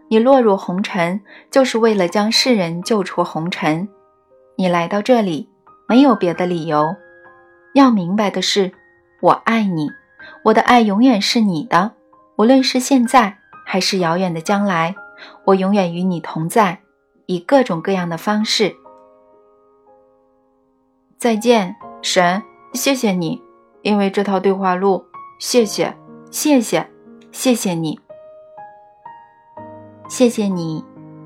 [0.08, 1.20] 你落入红尘
[1.50, 3.88] 就是为了将世人救出红尘。
[4.56, 5.48] 你来到这里
[5.88, 6.94] 没有别的理由。
[7.74, 8.72] 要明白的是，
[9.20, 9.88] 我爱你，
[10.44, 11.92] 我的爱永远是你的，
[12.36, 14.94] 无论是现在还是遥远的将来，
[15.44, 16.80] 我永远与你同在，
[17.26, 18.74] 以各种各样的方式。
[21.18, 22.40] 再见，神，
[22.74, 23.42] 谢谢你，
[23.82, 25.04] 因为这套对话录，
[25.40, 25.96] 谢谢，
[26.30, 26.86] 谢谢，
[27.32, 27.98] 谢谢你，
[30.08, 30.84] 谢谢你，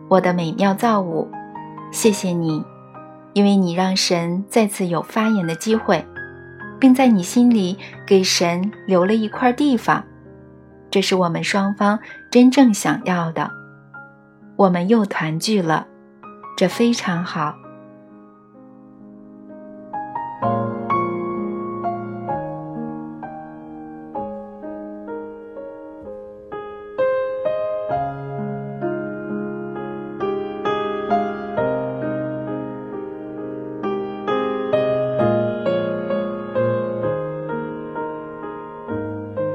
[0.08, 1.30] 我的美妙造物，
[1.90, 2.64] 谢谢你，
[3.34, 6.02] 因为你让神再次有发言的机会。
[6.80, 10.04] 并在你心里给神留了一块地方，
[10.90, 11.96] 这是我们双方
[12.28, 13.48] 真正想要的。
[14.56, 15.86] 我们又团聚了，
[16.56, 17.54] 这非常好。